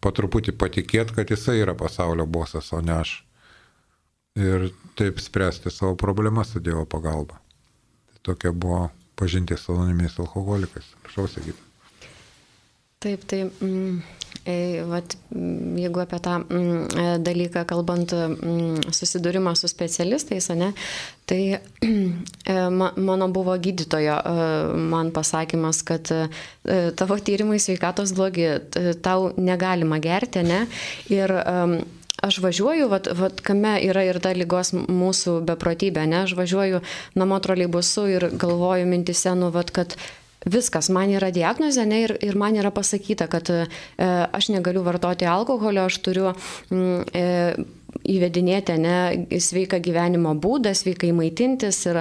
po 0.00 0.12
truputį 0.16 0.56
patikėti, 0.56 1.14
kad 1.16 1.30
jisai 1.30 1.60
yra 1.60 1.76
pasaulio 1.76 2.26
bosas, 2.26 2.72
o 2.72 2.80
ne 2.80 2.96
aš. 2.96 3.18
Ir 4.40 4.70
taip 4.98 5.20
spręsti 5.22 5.70
savo 5.70 5.94
problemas 6.00 6.50
su 6.50 6.64
Dievo 6.64 6.88
pagalba. 6.88 7.38
Tai 8.10 8.22
tokia 8.32 8.50
buvo 8.50 8.88
pažinti 9.16 9.56
su 9.56 9.72
anonimiais 9.72 10.18
alkoholikais. 10.18 10.90
Prašau 11.02 11.28
sakyti. 11.28 11.60
Taip, 13.04 13.24
tai 13.28 13.44
mm, 13.44 14.02
E, 14.44 14.82
vat, 14.84 15.14
jeigu 15.80 16.02
apie 16.02 16.18
tą 16.20 16.34
mm, 16.42 16.80
e, 17.00 17.04
dalyką 17.24 17.62
kalbant, 17.68 18.12
mm, 18.12 18.90
susidūrimą 18.92 19.54
su 19.56 19.70
specialistais, 19.70 20.50
ne, 20.58 20.68
tai 21.24 21.40
e, 22.52 22.56
mano 22.76 23.30
buvo 23.32 23.56
gydytojo 23.56 24.18
man 24.92 25.14
pasakymas, 25.16 25.80
kad 25.88 26.12
tavo 26.98 27.16
tyrimai 27.16 27.56
sveikatos 27.62 28.12
blogi, 28.16 28.50
tau 29.04 29.30
negalima 29.40 30.00
gerti, 30.04 30.44
ne? 30.44 30.64
Ir 31.12 31.32
aš 32.24 32.40
važiuoju, 32.44 32.88
vat, 32.92 33.08
vat, 33.18 33.40
kame 33.44 33.76
yra 33.84 34.04
ir 34.08 34.20
ta 34.22 34.32
lygos 34.36 34.72
mūsų 34.74 35.38
beprotybė, 35.48 36.06
ne? 36.10 36.24
Aš 36.24 36.36
važiuoju 36.38 36.82
namo 37.20 37.38
troleibusu 37.44 38.08
ir 38.16 38.28
galvoju 38.40 38.88
mintise, 38.88 39.34
nu, 39.38 39.50
vat, 39.54 39.72
kad 39.74 39.96
viskas, 40.44 40.90
man 40.92 41.12
yra 41.12 41.30
diagnozė 41.34 41.86
ne, 41.88 42.02
ir, 42.04 42.16
ir 42.24 42.36
man 42.40 42.56
yra 42.58 42.72
pasakyta, 42.74 43.28
kad 43.32 43.48
e, 43.52 43.64
aš 43.96 44.50
negaliu 44.52 44.84
vartoti 44.84 45.28
alkoholio, 45.28 45.86
aš 45.88 46.00
turiu 46.04 46.32
mm, 46.34 47.00
e, 47.16 47.24
įvedinėti 48.04 48.76
ne 48.80 48.96
sveiką 49.40 49.80
gyvenimo 49.84 50.34
būdą, 50.38 50.74
sveikai 50.76 51.12
maitintis 51.16 51.80
ir, 51.88 52.00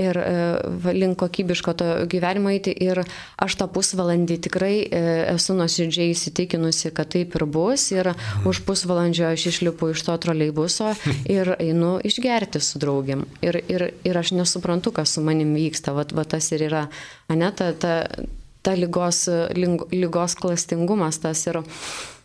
ir 0.00 0.18
e, 0.20 0.92
link 0.96 1.18
kokybiško 1.20 1.74
to 1.78 1.88
gyvenimo 2.10 2.52
eiti. 2.52 2.74
Ir 2.84 3.02
aš 3.04 3.58
tą 3.60 3.68
pusvalandį 3.72 4.38
tikrai 4.48 4.74
e, 4.84 5.02
esu 5.34 5.56
nuoširdžiai 5.58 6.12
įsitikinusi, 6.14 6.92
kad 6.96 7.12
taip 7.14 7.36
ir 7.38 7.46
bus. 7.46 7.90
Ir 7.94 8.12
už 8.48 8.64
pusvalandžio 8.68 9.28
aš 9.32 9.48
išlipu 9.52 9.92
iš 9.94 10.04
to 10.06 10.16
troleibuso 10.24 10.94
ir 11.30 11.54
einu 11.58 11.96
išgerti 12.04 12.62
su 12.64 12.80
draugiam. 12.82 13.26
Ir, 13.44 13.60
ir, 13.68 13.90
ir 14.04 14.20
aš 14.20 14.34
nesuprantu, 14.38 14.94
kas 14.96 15.16
su 15.16 15.24
manim 15.24 15.54
vyksta. 15.56 15.94
Vat, 15.96 16.14
vat 16.16 16.32
tas 16.34 16.50
ir 16.56 16.66
yra, 16.68 16.86
ne, 17.30 17.52
ta, 17.56 17.70
ta, 17.76 17.94
ta 18.64 18.74
lygos, 18.78 19.26
lygos 19.92 20.38
klastingumas 20.40 21.20
tas 21.22 21.44
ir 21.46 21.60
mm, 21.60 22.23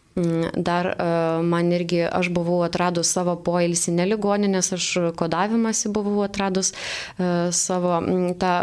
dar 0.56 0.86
e, 0.86 0.96
man 1.44 1.72
irgi, 1.72 2.02
aš 2.08 2.30
buvau 2.34 2.62
atradus 2.66 3.12
savo 3.14 3.36
poilsį 3.46 3.94
neligoninės, 4.00 4.74
aš 4.76 4.88
kodavimąsi 5.20 5.92
buvau 5.96 6.24
atradus 6.26 6.74
e, 6.74 7.52
savo 7.56 7.96
mm, 8.02 8.34
tą 8.42 8.54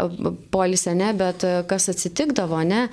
poilsį, 0.53 0.93
ne, 0.99 1.13
bet 1.17 1.47
e, 1.47 1.55
kas 1.69 1.89
atsitikdavo, 1.93 2.61
ne, 2.67 2.87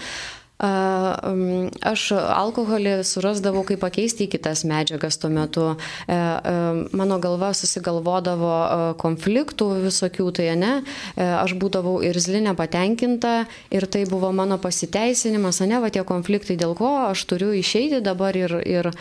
Aš 0.59 2.03
alkoholį 2.14 3.01
surasdavau, 3.03 3.64
kaip 3.67 3.81
pakeisti 3.83 4.29
į 4.29 4.35
kitas 4.37 4.62
medžiagas 4.64 5.19
tuo 5.19 5.31
metu. 5.33 5.64
E, 6.07 6.14
e, 6.14 6.53
mano 6.95 7.19
galva 7.19 7.51
susigalvodavo 7.59 8.95
konfliktų 9.01 9.67
visokių, 9.83 10.29
tai 10.31 10.55
ne. 10.55 10.77
E, 11.17 11.27
aš 11.27 11.57
būdavau 11.59 11.99
ir 12.07 12.14
zlinė 12.23 12.55
patenkinta 12.55 13.49
ir 13.75 13.88
tai 13.90 14.05
buvo 14.07 14.31
mano 14.31 14.61
pasiteisinimas, 14.62 15.59
ne, 15.67 15.83
va 15.83 15.90
tie 15.90 16.07
konfliktai, 16.07 16.57
dėl 16.61 16.77
ko 16.79 16.93
aš 17.11 17.27
turiu 17.27 17.51
išeiti 17.51 17.99
dabar 18.05 18.38
ir, 18.38 18.55
ir, 18.62 18.93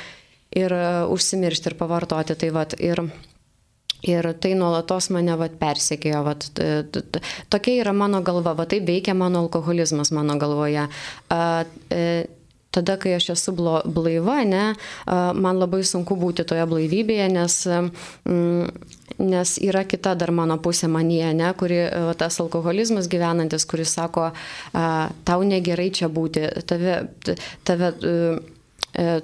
ir 0.58 0.76
užsimiršti 1.14 1.70
ir 1.70 1.78
pavartoti. 1.78 2.34
Tai 2.34 2.50
va, 2.58 2.66
ir, 2.82 3.06
Ir 4.04 4.28
tai 4.44 4.54
nuolatos 4.60 5.10
mane 5.16 5.36
vat, 5.40 5.58
persekėjo. 5.60 6.22
Vat, 6.26 6.48
tokia 7.54 7.76
yra 7.80 7.94
mano 7.96 8.20
galva, 8.26 8.56
va 8.58 8.68
taip 8.68 8.88
veikia 8.88 9.16
mano 9.16 9.46
alkoholizmas 9.46 10.12
mano 10.12 10.36
galvoje. 10.42 10.88
A, 11.32 11.44
e, 11.88 12.08
tada, 12.74 12.98
kai 12.98 13.16
aš 13.18 13.30
esu 13.36 13.54
blaiva, 13.56 14.40
ne, 14.48 14.66
man 15.06 15.62
labai 15.62 15.84
sunku 15.88 16.18
būti 16.20 16.46
toje 16.50 16.66
blaivybėje, 16.70 17.28
nes, 17.34 17.58
mm, 17.70 18.72
nes 19.24 19.54
yra 19.62 19.84
kita 19.86 20.16
dar 20.20 20.34
mano 20.34 20.58
pusė 20.64 20.90
manyje, 20.92 21.30
ne, 21.38 21.52
kuri 21.60 21.84
tas 22.18 22.40
alkoholizmas 22.42 23.10
gyvenantis, 23.12 23.68
kuris 23.70 23.94
sako, 23.94 24.32
tau 24.74 25.46
negerai 25.46 25.92
čia 25.94 26.10
būti, 26.10 26.48
tave, 26.70 26.98
tave 27.68 27.94
e, 27.94 28.18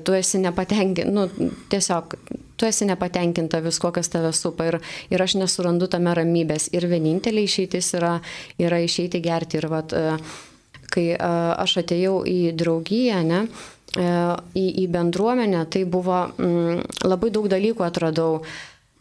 tu 0.04 0.14
esi 0.18 0.40
nepatenkinta, 0.42 1.12
nu, 1.14 1.28
tiesiog 1.70 2.16
tu 2.60 2.68
esi 2.68 2.86
nepatenkinta 2.86 3.62
visko, 3.64 3.92
kas 3.96 4.12
tave 4.12 4.34
supa 4.36 4.68
ir, 4.68 4.80
ir 5.14 5.24
aš 5.24 5.38
nesurandu 5.40 5.88
tame 5.92 6.14
ramybės. 6.18 6.68
Ir 6.76 6.90
vienintelė 6.92 7.46
išeitis 7.48 7.94
yra, 7.96 8.18
yra 8.60 8.82
išeiti 8.84 9.22
gerti. 9.24 9.62
Ir 9.62 9.70
vat, 9.72 9.96
e, 9.96 10.18
kai 10.92 11.06
e, 11.14 11.20
aš 11.64 11.78
atėjau 11.84 12.18
į 12.28 12.40
draugiją, 12.60 13.22
ne, 13.30 13.46
e, 13.96 14.10
į, 14.60 14.66
į 14.84 14.90
bendruomenę, 14.92 15.64
tai 15.72 15.86
buvo 15.88 16.26
m, 16.28 16.50
mm, 16.50 16.84
labai 17.08 17.32
daug 17.36 17.48
dalykų 17.52 17.88
atradau. 17.88 18.42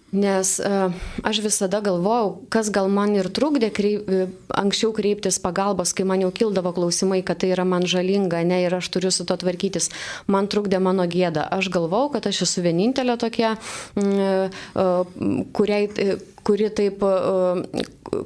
Nes 0.08 0.54
uh, 0.56 0.88
aš 1.20 1.42
visada 1.44 1.82
galvojau, 1.84 2.38
kas 2.48 2.70
gal 2.72 2.86
man 2.88 3.12
ir 3.12 3.26
trukdė 3.28 3.68
kreip, 3.76 4.06
anksčiau 4.56 4.94
kreiptis 4.96 5.36
pagalbos, 5.42 5.92
kai 5.92 6.06
man 6.08 6.22
jau 6.24 6.30
kildavo 6.32 6.72
klausimai, 6.72 7.20
kad 7.20 7.42
tai 7.42 7.50
yra 7.52 7.66
man 7.68 7.84
žalinga, 7.84 8.40
ne, 8.48 8.62
ir 8.64 8.72
aš 8.78 8.88
turiu 8.94 9.10
su 9.12 9.26
to 9.28 9.36
tvarkytis. 9.36 9.90
Man 10.24 10.48
trukdė 10.48 10.80
mano 10.80 11.04
gėda. 11.04 11.44
Aš 11.52 11.68
galvojau, 11.74 12.08
kad 12.14 12.28
aš 12.30 12.40
esu 12.46 12.64
vienintelė 12.64 13.18
tokia, 13.20 13.50
uh, 14.00 14.48
uh, 14.48 15.42
kuriai, 15.52 15.90
kuri 16.48 16.70
taip, 16.72 17.02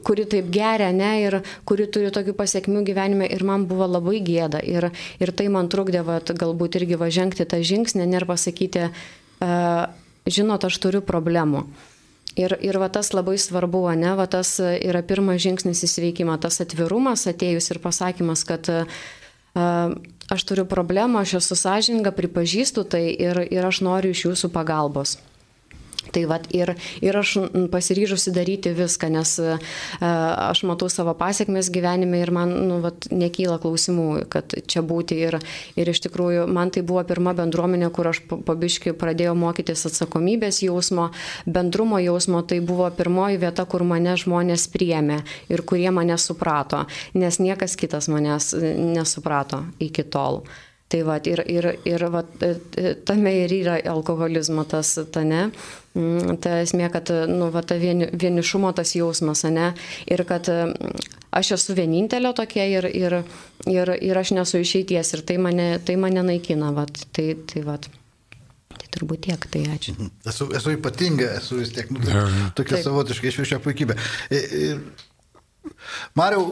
kuri 0.07 0.27
taip 0.31 0.53
geria, 0.55 0.92
ne, 0.95 1.11
ir 1.25 1.40
kuri 1.66 1.88
turi 1.90 2.12
tokių 2.14 2.37
pasiekmių 2.38 2.85
gyvenime 2.87 3.27
ir 3.27 3.42
man 3.42 3.66
buvo 3.66 3.88
labai 3.90 4.21
gėda. 4.23 4.61
Ir, 4.62 4.92
ir 5.18 5.35
tai 5.35 5.49
man 5.51 5.66
trukdė, 5.73 6.05
va, 6.07 6.21
galbūt 6.23 6.79
irgi 6.79 7.01
važengti 7.01 7.49
tą 7.51 7.59
žingsnį 7.66 8.07
ir 8.14 8.29
pasakyti, 8.31 8.87
uh, 9.42 9.90
žinot, 10.26 10.64
aš 10.64 10.78
turiu 10.82 11.02
problemų. 11.04 11.66
Ir, 12.38 12.54
ir 12.64 12.78
va 12.80 12.88
tas 12.88 13.11
labai 13.12 13.37
svarbu, 13.37 13.85
ne, 13.98 14.14
va 14.16 14.24
tas 14.30 14.54
yra 14.62 15.02
pirmas 15.04 15.42
žingsnis 15.44 15.82
į 15.85 15.90
sveikimą, 15.90 16.38
tas 16.40 16.62
atvirumas 16.64 17.26
atėjus 17.28 17.68
ir 17.74 17.80
pasakymas, 17.82 18.46
kad 18.48 18.70
uh, 18.72 18.87
aš 20.32 20.46
turiu 20.48 20.64
problemą, 20.68 21.26
aš 21.26 21.37
esu 21.42 21.58
sąžinga, 21.61 22.14
pripažįstu 22.16 22.87
tai 22.88 23.04
ir, 23.12 23.42
ir 23.52 23.68
aš 23.68 23.82
noriu 23.85 24.14
iš 24.16 24.24
jūsų 24.30 24.52
pagalbos. 24.54 25.18
Tai 26.12 26.25
vat, 26.29 26.48
ir, 26.53 26.75
ir 27.01 27.16
aš 27.16 27.35
pasiryžusi 27.72 28.33
daryti 28.35 28.72
viską, 28.77 29.09
nes 29.12 29.35
uh, 29.40 29.72
aš 30.03 30.62
matau 30.68 30.90
savo 30.92 31.14
pasiekmes 31.18 31.70
gyvenime 31.72 32.20
ir 32.20 32.33
man 32.35 32.53
nu, 32.68 32.81
vat, 32.85 33.09
nekyla 33.12 33.59
klausimų, 33.62 34.09
kad 34.33 34.53
čia 34.68 34.85
būti. 34.85 35.18
Ir, 35.22 35.38
ir 35.79 35.92
iš 35.92 36.03
tikrųjų 36.07 36.46
man 36.53 36.72
tai 36.75 36.85
buvo 36.87 37.05
pirma 37.09 37.35
bendruomenė, 37.38 37.88
kur 37.94 38.11
aš 38.12 38.22
pabiškai 38.29 38.94
pradėjau 38.98 39.35
mokytis 39.38 39.87
atsakomybės 39.88 40.62
jausmo, 40.66 41.11
bendrumo 41.46 42.01
jausmo. 42.03 42.42
Tai 42.46 42.61
buvo 42.66 42.90
pirmoji 42.92 43.40
vieta, 43.42 43.64
kur 43.68 43.87
mane 43.88 44.16
žmonės 44.20 44.66
priemė 44.72 45.22
ir 45.53 45.64
kurie 45.68 45.88
mane 45.94 46.18
suprato, 46.20 46.85
nes 47.16 47.40
niekas 47.40 47.79
kitas 47.81 48.11
manęs 48.12 48.53
nesuprato 48.59 49.64
iki 49.81 50.05
tol. 50.05 50.42
Tai 50.92 51.00
va, 51.09 51.14
ir, 51.24 51.40
ir, 51.48 51.66
ir 51.88 52.02
va, 52.12 52.20
tame 53.09 53.33
ir 53.46 53.55
yra 53.57 53.78
alkoholizmo 53.94 54.66
tas, 54.68 54.90
ta 55.14 55.22
ne, 55.24 55.46
mm, 55.96 56.37
ta 56.44 56.59
esmė, 56.61 56.90
kad, 56.92 57.09
nu, 57.31 57.48
va, 57.55 57.62
ta 57.64 57.78
vieni, 57.81 58.11
vienišumo 58.12 58.74
tas 58.76 58.92
jausmas, 58.98 59.46
ne, 59.48 59.70
ir 60.05 60.24
kad 60.28 60.50
mm, 60.52 61.00
aš 61.40 61.55
esu 61.57 61.78
vienintelė 61.78 62.35
tokia 62.37 62.68
ir, 62.68 62.90
ir, 62.92 63.18
ir, 63.72 63.94
ir 64.05 64.20
aš 64.20 64.35
nesu 64.37 64.61
išeities 64.61 65.14
ir 65.16 65.24
tai 65.33 65.38
mane, 65.40 65.70
tai 65.81 65.96
mane 65.96 66.26
naikina, 66.28 66.74
va, 66.76 66.85
tai, 67.16 67.33
tai 67.48 67.64
va. 67.64 67.81
Tai 68.72 68.92
turbūt 68.92 69.24
tiek, 69.31 69.48
tai 69.52 69.64
ačiū. 69.72 69.96
Mhm. 69.96 70.12
Esu, 70.28 70.52
esu 70.61 70.76
ypatinga, 70.76 71.33
esu 71.40 71.62
vis 71.62 71.72
tiek, 71.72 71.88
nu, 71.92 72.05
tai, 72.05 72.26
tokia 72.59 72.76
Taip. 72.76 72.90
savotiškai 72.90 73.33
šviešia 73.38 73.64
puikybė. 73.64 73.96
Mariau, 76.20 76.50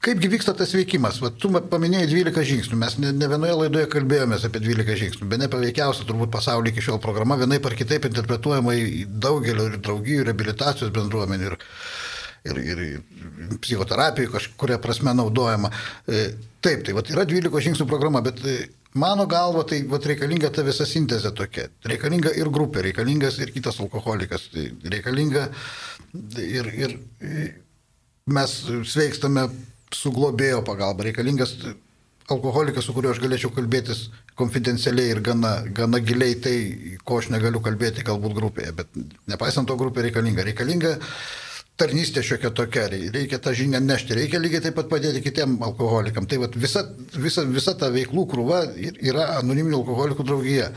Kaipgi 0.00 0.30
vyksta 0.32 0.54
tas 0.56 0.70
veikimas? 0.72 1.18
Va, 1.20 1.28
tu 1.36 1.50
paminėjai 1.52 2.06
12 2.08 2.44
žingsnių, 2.48 2.76
mes 2.80 2.94
ne, 3.02 3.10
ne 3.12 3.26
vienoje 3.28 3.56
laidoje 3.58 3.88
kalbėjomės 3.92 4.46
apie 4.48 4.62
12 4.64 4.96
žingsnių, 4.96 5.26
be 5.28 5.36
nepaveikiausia 5.42 6.06
turbūt 6.08 6.30
pasaulyje 6.32 6.72
iki 6.72 6.84
šiol 6.86 7.00
programa 7.04 7.36
vienaip 7.36 7.66
ar 7.68 7.74
kitaip 7.76 8.06
interpretuojama 8.08 8.72
į 8.80 9.02
daugelio 9.20 9.66
ir 9.68 9.74
draugijų, 9.76 10.22
reabilitacijos 10.24 10.94
bendruomenių 10.96 11.50
ir, 11.50 11.56
ir, 12.48 12.60
ir, 12.64 12.80
psichoterapijų 13.60 14.30
kažkuria 14.38 14.78
prasme 14.80 15.12
naudojama. 15.18 15.68
E, 16.08 16.22
taip, 16.64 16.86
tai 16.86 16.94
va, 16.96 17.04
yra 17.12 17.26
12 17.28 17.60
žingsnių 17.66 17.86
programa, 17.90 18.22
bet 18.24 18.40
e, 18.48 18.54
mano 19.04 19.26
galva 19.28 19.66
tai 19.68 19.82
va, 19.90 20.00
reikalinga 20.00 20.48
ta 20.56 20.64
visa 20.64 20.86
sintezė 20.88 21.34
tokia. 21.36 21.66
Reikalinga 21.92 22.32
ir 22.40 22.48
grupė, 22.48 22.86
reikalingas 22.88 23.36
ir 23.44 23.52
kitas 23.52 23.82
alkoholikas, 23.84 24.48
tai 24.54 24.70
reikalinga 24.96 25.44
ir, 26.40 26.72
ir 26.86 26.96
mes 28.32 28.56
sveikstame 28.94 29.44
su 29.94 30.12
globėjo 30.14 30.62
pagalba, 30.66 31.06
reikalingas 31.06 31.56
alkoholikas, 32.30 32.86
su 32.86 32.94
kuriuo 32.94 33.12
aš 33.14 33.20
galėčiau 33.22 33.50
kalbėtis 33.54 34.04
konfidencialiai 34.38 35.10
ir 35.14 35.20
gana, 35.26 35.60
gana 35.76 36.00
giliai 36.04 36.36
tai, 36.42 36.56
ko 37.04 37.18
aš 37.20 37.30
negaliu 37.34 37.62
kalbėti 37.64 38.06
galbūt 38.06 38.36
grupėje, 38.36 38.74
bet 38.78 38.98
nepaisant 39.30 39.68
to 39.68 39.76
grupė 39.80 40.06
reikalinga. 40.06 40.46
Reikalinga 40.46 40.94
tarnystė 41.80 42.22
šiokia 42.26 42.52
tokia, 42.54 42.86
reikia 42.92 43.40
tą 43.42 43.54
žinią 43.56 43.80
nešti, 43.82 44.16
reikia 44.18 44.40
lygiai 44.42 44.62
taip 44.66 44.76
pat 44.78 44.90
padėti 44.92 45.24
kitiem 45.24 45.58
alkoholikam. 45.64 46.28
Tai 46.30 46.42
vat, 46.44 46.56
visa, 46.60 46.84
visa, 47.16 47.44
visa 47.48 47.74
ta 47.78 47.90
veiklų 47.92 48.26
krūva 48.30 48.62
yra 48.78 49.30
anoniminių 49.40 49.80
alkoholikų 49.80 50.26
draugija. 50.28 50.70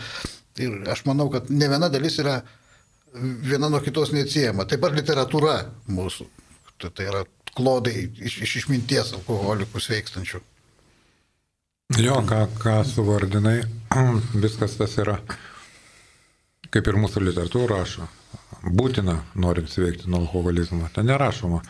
Ir 0.63 0.83
aš 0.93 1.05
manau, 1.09 1.29
kad 1.33 1.49
ne 1.53 1.69
viena 1.69 1.89
dalis 1.91 2.19
yra 2.21 2.39
viena 3.13 3.69
nuo 3.69 3.81
kitos 3.83 4.13
neatsiejama. 4.15 4.65
Taip 4.69 4.81
pat 4.85 4.95
literatūra 4.97 5.57
mūsų. 5.91 6.29
Tai, 6.81 6.89
tai 6.89 7.09
yra 7.11 7.23
klodai 7.57 8.07
iš, 8.17 8.39
iš 8.45 8.55
išminties 8.63 9.13
alkoholikų 9.19 9.81
sveikstančių. 9.81 10.41
Jo, 12.01 12.19
ką, 12.25 12.45
ką 12.61 12.79
suvardinai, 12.89 13.59
viskas 14.43 14.77
tas 14.79 14.95
yra, 15.01 15.19
kaip 16.73 16.87
ir 16.89 16.97
mūsų 16.97 17.21
literatūra 17.27 17.81
rašo, 17.81 18.07
būtina 18.63 19.19
norint 19.35 19.69
sveikti 19.69 20.09
nuo 20.09 20.23
alkoholizmo. 20.23 20.87
Ten 20.95 21.09
nerašoma, 21.11 21.61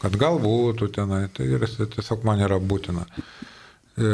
kad 0.00 0.16
galbūt 0.18 0.88
tenai, 0.96 1.26
tai 1.36 1.46
ir 1.54 1.66
tiesiog 1.68 2.26
man 2.26 2.42
yra 2.42 2.58
būtina. 2.58 3.06
E, 4.00 4.10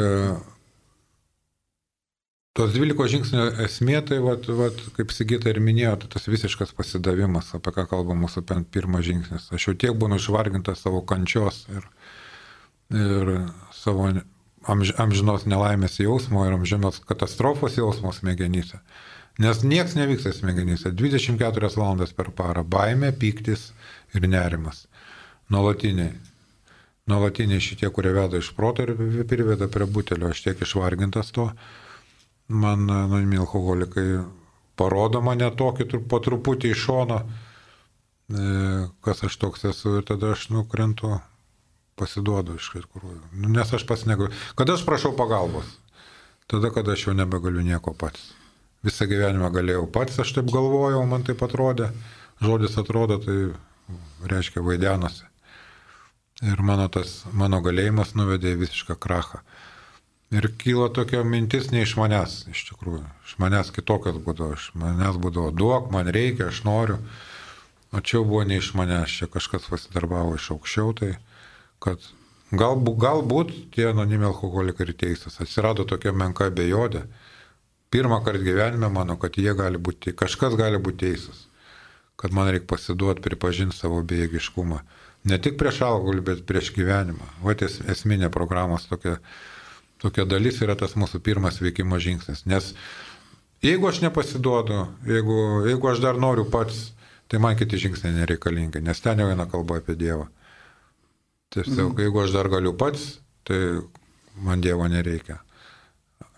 Tos 2.57 2.71
12 2.73 3.11
žingsnių 3.11 3.43
esmė, 3.67 3.99
tai, 4.01 4.17
vat, 4.23 4.47
vat, 4.57 4.79
kaip 4.95 5.11
Sigita 5.13 5.51
ir 5.51 5.59
minėjo, 5.61 5.91
tai 6.01 6.07
tas 6.15 6.25
visiškas 6.25 6.71
pasidavimas, 6.73 7.51
apie 7.53 7.73
ką 7.75 7.85
kalba 7.91 8.15
mūsų 8.17 8.41
pirmas 8.73 9.05
žingsnis. 9.05 9.51
Aš 9.53 9.67
jau 9.67 9.75
tiek 9.77 9.93
būnu 9.93 10.17
išvargintas 10.17 10.81
savo 10.81 11.03
kančios 11.05 11.67
ir, 11.69 11.85
ir 12.97 13.31
savo 13.77 14.09
amž, 14.65 14.95
amžinos 14.97 15.45
nelaimės 15.45 15.99
jausmo 16.01 16.47
ir 16.47 16.57
amžinos 16.57 16.99
katastrofos 17.05 17.77
jausmo 17.77 18.13
smegenyse. 18.15 18.81
Nes 19.37 19.61
nieks 19.61 19.93
nevyksta 19.93 20.33
smegenyse. 20.33 20.91
24 20.97 21.73
valandas 21.77 22.13
per 22.17 22.31
parą. 22.33 22.65
Baimė, 22.65 23.13
pyktis 23.13 23.69
ir 24.17 24.25
nerimas. 24.25 24.87
Nuolatiniai. 25.53 26.15
Nuolatiniai 27.07 27.61
šitie, 27.63 27.87
kurie 27.93 28.17
veda 28.17 28.41
iš 28.41 28.49
proto 28.57 28.83
ir 28.83 28.97
priveda 29.29 29.69
prie 29.71 29.85
butelio. 29.85 30.33
Aš 30.33 30.41
tiek 30.47 30.65
išvargintas 30.65 31.29
to. 31.37 31.51
Man, 32.47 32.85
anonimi 32.89 33.41
alkoholikai, 33.43 34.05
parodo 34.79 35.19
mane 35.25 35.49
tokį 35.59 36.03
po 36.07 36.21
truputį 36.23 36.71
iš 36.71 36.85
šono, 36.85 37.17
e, 37.23 38.45
kas 39.03 39.25
aš 39.27 39.35
toks 39.41 39.67
esu 39.67 39.97
ir 39.99 40.07
tada 40.07 40.31
aš 40.31 40.47
nukrentu, 40.55 41.17
pasiduodu 41.99 42.55
iš 42.55 42.71
tikrųjų. 42.77 43.19
Nu, 43.35 43.51
nes 43.51 43.73
aš 43.73 43.83
pas 43.89 44.05
negaliu. 44.07 44.31
Kada 44.55 44.77
aš 44.77 44.85
prašau 44.87 45.11
pagalbos? 45.17 45.67
Tada, 46.47 46.71
kada 46.71 46.95
aš 46.95 47.09
jau 47.09 47.17
nebegaliu 47.17 47.65
nieko 47.67 47.91
pats 47.91 48.29
visą 48.87 49.07
gyvenimą 49.09 49.49
galėjau 49.53 49.87
pats, 49.93 50.19
aš 50.21 50.35
taip 50.37 50.51
galvojau, 50.53 51.01
man 51.09 51.25
taip 51.27 51.41
atrodė, 51.45 51.89
žodis 52.43 52.77
atrodo, 52.79 53.19
tai 53.23 53.37
reiškia 54.31 54.63
vaidenosi. 54.65 55.25
Ir 56.45 56.61
mano 56.61 56.85
tas, 56.93 57.23
mano 57.33 57.59
galėjimas 57.65 58.13
nuvedė 58.17 58.53
į 58.53 58.61
visišką 58.61 58.97
krachą. 59.01 59.41
Ir 60.35 60.49
kyla 60.59 60.89
tokia 60.91 61.21
mintis 61.23 61.69
ne 61.71 61.85
iš 61.85 61.95
manęs, 61.99 62.41
iš 62.51 62.65
tikrųjų. 62.71 63.05
Iš 63.23 63.37
manęs 63.39 63.71
kitokios 63.75 64.17
būdavo, 64.25 64.57
iš 64.57 64.71
manęs 64.75 65.19
būdavo 65.23 65.53
duok, 65.55 65.87
man 65.93 66.11
reikia, 66.11 66.49
aš 66.51 66.65
noriu. 66.67 66.97
O 67.95 68.01
čia 68.03 68.19
buvo 68.19 68.43
ne 68.43 68.57
iš 68.59 68.73
manęs, 68.75 69.13
čia 69.21 69.29
kažkas 69.31 69.69
pasidarbavo 69.71 70.35
iš 70.35 70.49
aukščiau, 70.57 70.91
tai 70.99 71.13
kad 71.83 72.03
galbūt, 72.51 72.99
galbūt 72.99 73.55
tie 73.75 73.87
anonimi 73.93 74.27
alkoholikai 74.27 74.89
ir 74.89 74.93
teisas. 74.99 75.39
Atsirado 75.39 75.87
tokia 75.87 76.11
menka 76.11 76.49
bejodė 76.51 77.05
pirmą 77.89 78.23
kartą 78.23 78.43
gyvenime 78.43 78.89
mano, 78.89 79.17
kad 79.17 79.37
jie 79.37 79.53
gali 79.55 79.79
būti, 79.79 80.11
kažkas 80.11 80.55
gali 80.59 80.79
būti 80.79 81.05
teisas, 81.05 81.45
kad 82.19 82.33
man 82.35 82.49
reikia 82.51 82.67
pasiduoti, 82.67 83.23
pripažinti 83.23 83.77
savo 83.77 84.01
bejėgiškumą. 84.03 84.81
Ne 85.27 85.37
tik 85.43 85.57
prieš 85.59 85.81
alkoholį, 85.87 86.23
bet 86.23 86.43
prieš 86.49 86.73
gyvenimą. 86.75 87.31
O 87.43 87.53
ties 87.57 87.79
esminė 87.87 88.29
programos 88.33 88.87
tokia, 88.91 89.17
tokia 90.01 90.27
dalis 90.29 90.61
yra 90.63 90.75
tas 90.79 90.95
mūsų 90.99 91.21
pirmas 91.25 91.61
veikimo 91.63 91.99
žingsnis. 92.01 92.45
Nes 92.49 92.73
jeigu 93.65 93.89
aš 93.89 94.01
nepasiduodu, 94.05 94.83
jeigu, 95.07 95.39
jeigu 95.69 95.91
aš 95.91 96.03
dar 96.03 96.19
noriu 96.21 96.47
pats, 96.51 96.91
tai 97.27 97.41
man 97.43 97.57
kiti 97.59 97.79
žingsniai 97.81 98.15
nereikalingi, 98.21 98.83
nes 98.83 99.03
ten 99.03 99.19
jau 99.19 99.31
eina 99.31 99.49
kalba 99.51 99.81
apie 99.81 99.97
Dievą. 99.99 100.29
Tiesiog, 101.55 101.93
mm. 101.93 101.99
jeigu 102.05 102.23
aš 102.23 102.35
dar 102.35 102.49
galiu 102.51 102.75
pats, 102.77 103.17
tai 103.47 103.59
man 104.43 104.63
Dievo 104.63 104.87
nereikia 104.91 105.41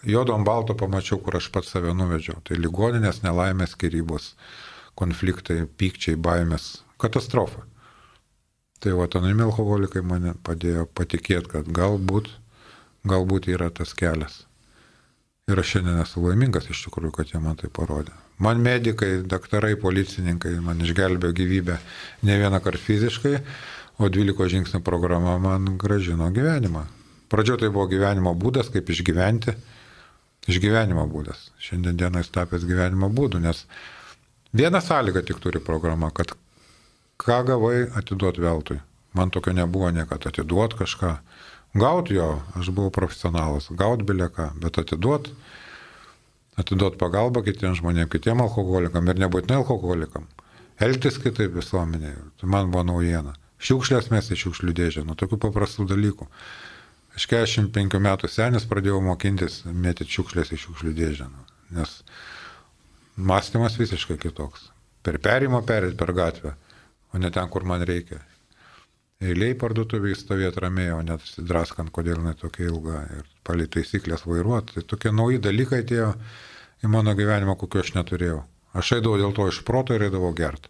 juodo 0.03 0.35
ant 0.35 0.45
balto 0.45 0.75
pamačiau, 0.75 1.19
kur 1.23 1.37
aš 1.37 1.49
pats 1.51 1.73
save 1.73 1.93
nuvedžiau. 1.95 2.39
Tai 2.45 2.57
ligoninės, 2.59 3.21
nelaimės, 3.23 3.75
skirybos, 3.75 4.33
konfliktai, 4.99 5.65
pykčiai, 5.79 6.19
baimės, 6.19 6.79
katastrofa. 7.01 7.65
Tai 8.79 8.95
va, 8.95 9.09
anonimi 9.19 9.43
alkoholikai 9.43 10.03
mane 10.05 10.35
padėjo 10.43 10.85
patikėti, 10.95 11.51
kad 11.51 11.71
galbūt, 11.75 12.29
galbūt 13.07 13.49
yra 13.53 13.69
tas 13.71 13.93
kelias. 13.97 14.43
Ir 15.49 15.59
aš 15.59 15.73
šiandien 15.73 16.01
esu 16.03 16.21
laimingas 16.21 16.67
iš 16.69 16.83
tikrųjų, 16.85 17.13
kad 17.15 17.31
jie 17.31 17.39
man 17.41 17.57
tai 17.57 17.71
parodė. 17.73 18.13
Man 18.39 18.61
medikai, 18.61 19.23
daktarai, 19.25 19.73
policininkai 19.81 20.53
man 20.63 20.81
išgelbėjo 20.85 21.35
gyvybę 21.35 21.77
ne 22.27 22.37
vieną 22.39 22.59
kartą 22.63 22.83
fiziškai, 22.83 23.39
o 23.99 24.07
12 24.07 24.51
žingsnių 24.53 24.81
programa 24.85 25.37
man 25.41 25.73
gražino 25.81 26.29
gyvenimą. 26.35 26.85
Pradžioje 27.29 27.65
tai 27.65 27.71
buvo 27.73 27.87
gyvenimo 27.89 28.33
būdas, 28.37 28.69
kaip 28.73 28.89
išgyventi, 28.89 29.55
išgyvenimo 30.49 31.03
būdas. 31.09 31.49
Šiandien 31.61 31.97
dieną 31.97 32.23
jis 32.23 32.31
tapęs 32.33 32.65
gyvenimo 32.69 33.09
būdu, 33.09 33.41
nes 33.43 33.65
viena 34.53 34.81
sąlyga 34.81 35.25
tik 35.25 35.41
turi 35.43 35.61
programa, 35.61 36.13
kad 36.13 36.33
ką 37.19 37.41
gavai 37.49 37.89
atiduot 37.99 38.39
veltui. 38.39 38.79
Man 39.13 39.33
tokio 39.33 39.53
nebuvo 39.53 39.89
niekada 39.91 40.29
atiduot 40.29 40.77
kažką. 40.79 41.17
Gaut 41.77 42.09
jo, 42.09 42.39
aš 42.57 42.71
buvau 42.73 42.89
profesionalas, 42.89 43.67
gaut 43.77 44.01
bilieką, 44.01 44.49
bet 44.61 44.79
atiduot, 44.81 45.29
atiduot 46.57 46.97
pagalbą 46.97 47.43
kitiems 47.45 47.77
žmonėms, 47.83 48.09
kitiems 48.09 48.41
alkoholikam 48.47 49.11
ir 49.11 49.21
nebūtinai 49.21 49.59
alkoholikam. 49.61 50.25
Elgtis 50.81 51.19
kitaip 51.21 51.53
visuomenėje, 51.53 52.17
tai 52.41 52.49
man 52.49 52.71
buvo 52.73 52.85
naujiena. 52.87 53.35
Šiukšlės 53.59 54.09
mes 54.09 54.31
į 54.31 54.39
šiukšlių 54.39 54.73
dėžę, 54.73 55.03
nuo 55.05 55.17
tokių 55.19 55.37
paprastų 55.45 55.85
dalykų. 55.91 56.25
Aš 57.19 57.27
45 57.27 57.99
metų 58.01 58.29
senis 58.31 58.65
pradėjau 58.69 59.01
mokintis 59.03 59.61
mėtyti 59.67 60.15
šiukšlės 60.15 60.53
į 60.55 60.61
šiukšlių 60.63 60.95
dėžę, 60.95 61.27
nu, 61.29 61.45
nes 61.77 61.99
mąstymas 63.19 63.77
visiškai 63.77 64.17
kitoks. 64.23 64.69
Per 65.05 65.19
perimą 65.21 65.61
perėti 65.67 65.99
per 65.99 66.15
gatvę, 66.15 66.55
o 67.13 67.21
ne 67.21 67.29
ten, 67.35 67.51
kur 67.51 67.67
man 67.67 67.83
reikia. 67.85 68.23
Eiliai 69.19 69.51
parduotuviai 69.59 70.15
stovėti 70.15 70.61
ramiai, 70.63 70.93
o 70.95 70.99
net 71.03 71.23
sidraskant, 71.27 71.91
kodėl 71.91 72.21
jinai 72.21 72.37
tokia 72.39 72.69
ilga 72.69 72.99
ir 73.17 73.25
palei 73.43 73.65
taisyklės 73.67 74.21
vairuoti. 74.23 74.77
Tai 74.77 74.83
tokie 74.93 75.11
nauji 75.11 75.41
dalykai 75.43 75.81
atėjo 75.83 76.13
į 76.87 76.91
mano 76.93 77.11
gyvenimą, 77.19 77.57
kokio 77.59 77.81
aš 77.83 77.91
neturėjau. 77.97 78.37
Aš 78.79 78.93
eidavau 78.95 79.19
dėl 79.19 79.33
to 79.35 79.47
iš 79.51 79.59
proto 79.67 79.97
ir 79.97 80.05
eidavau 80.07 80.29
gert. 80.37 80.69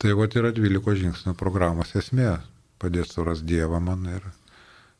Tai 0.00 0.14
va 0.16 0.28
yra 0.40 0.52
12 0.56 0.96
žingsnių 1.02 1.34
programos 1.36 1.92
esmė- 2.00 2.38
padėti 2.80 3.12
surasti 3.12 3.50
Dievą 3.52 3.82
man 3.84 4.08
ir 4.14 4.24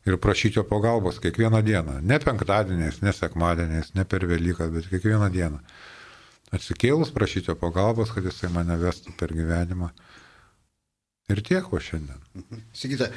ir 0.05 0.19
prašyti 0.21 0.61
jo 0.61 0.63
pagalbos 0.63 1.17
kiekvieną 1.19 1.63
dieną. 1.65 1.97
Ne 2.01 2.19
penktadieniais, 2.19 3.01
ne 3.01 3.13
sekmadieniais, 3.13 3.95
ne 3.95 4.05
per 4.05 4.27
Velyką, 4.29 4.69
bet 4.71 4.85
kiekvieną 4.93 5.31
dieną. 5.33 5.57
Atsikėlus 6.53 7.09
prašyti 7.17 7.49
jo 7.49 7.55
pagalbos, 7.55 8.13
kad 8.13 8.23
jisai 8.23 8.53
mane 8.53 8.77
vestų 8.77 9.17
per 9.17 9.33
gyvenimą. 9.33 9.89
Ir 11.27 11.41
tiek 11.43 11.65
va 11.71 11.79
šiandien. 11.83 12.19
Mhm. 12.39 12.61
Sakykite, 12.71 13.09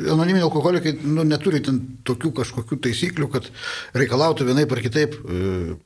anoniminiai 0.00 0.44
alkoholikai 0.44 0.92
nu, 1.02 1.24
neturi 1.24 1.62
ten 1.64 1.78
tokių 2.04 2.34
kažkokių 2.40 2.80
taisyklių, 2.84 3.30
kad 3.32 3.48
reikalautų 3.96 4.44
vienai 4.48 4.66
par 4.68 4.82
kitaip 4.84 5.16
e, 5.16 5.78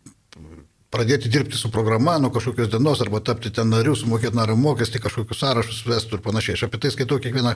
pradėti 0.95 1.31
dirbti 1.31 1.59
su 1.59 1.71
programa 1.75 2.17
nuo 2.23 2.33
kažkokios 2.35 2.73
dienos 2.73 3.03
arba 3.03 3.23
tapti 3.23 3.53
ten 3.55 3.71
nariu, 3.71 3.95
sumokėti 3.99 4.39
nario 4.39 4.57
mokestį, 4.59 5.03
kažkokius 5.05 5.43
sąrašus 5.45 5.83
vestų 5.87 6.19
ir 6.19 6.25
panašiai. 6.27 6.59
Aš 6.59 6.67
apie 6.69 6.83
tai 6.83 6.91
skaitau 6.95 7.21
kiekvieną 7.23 7.55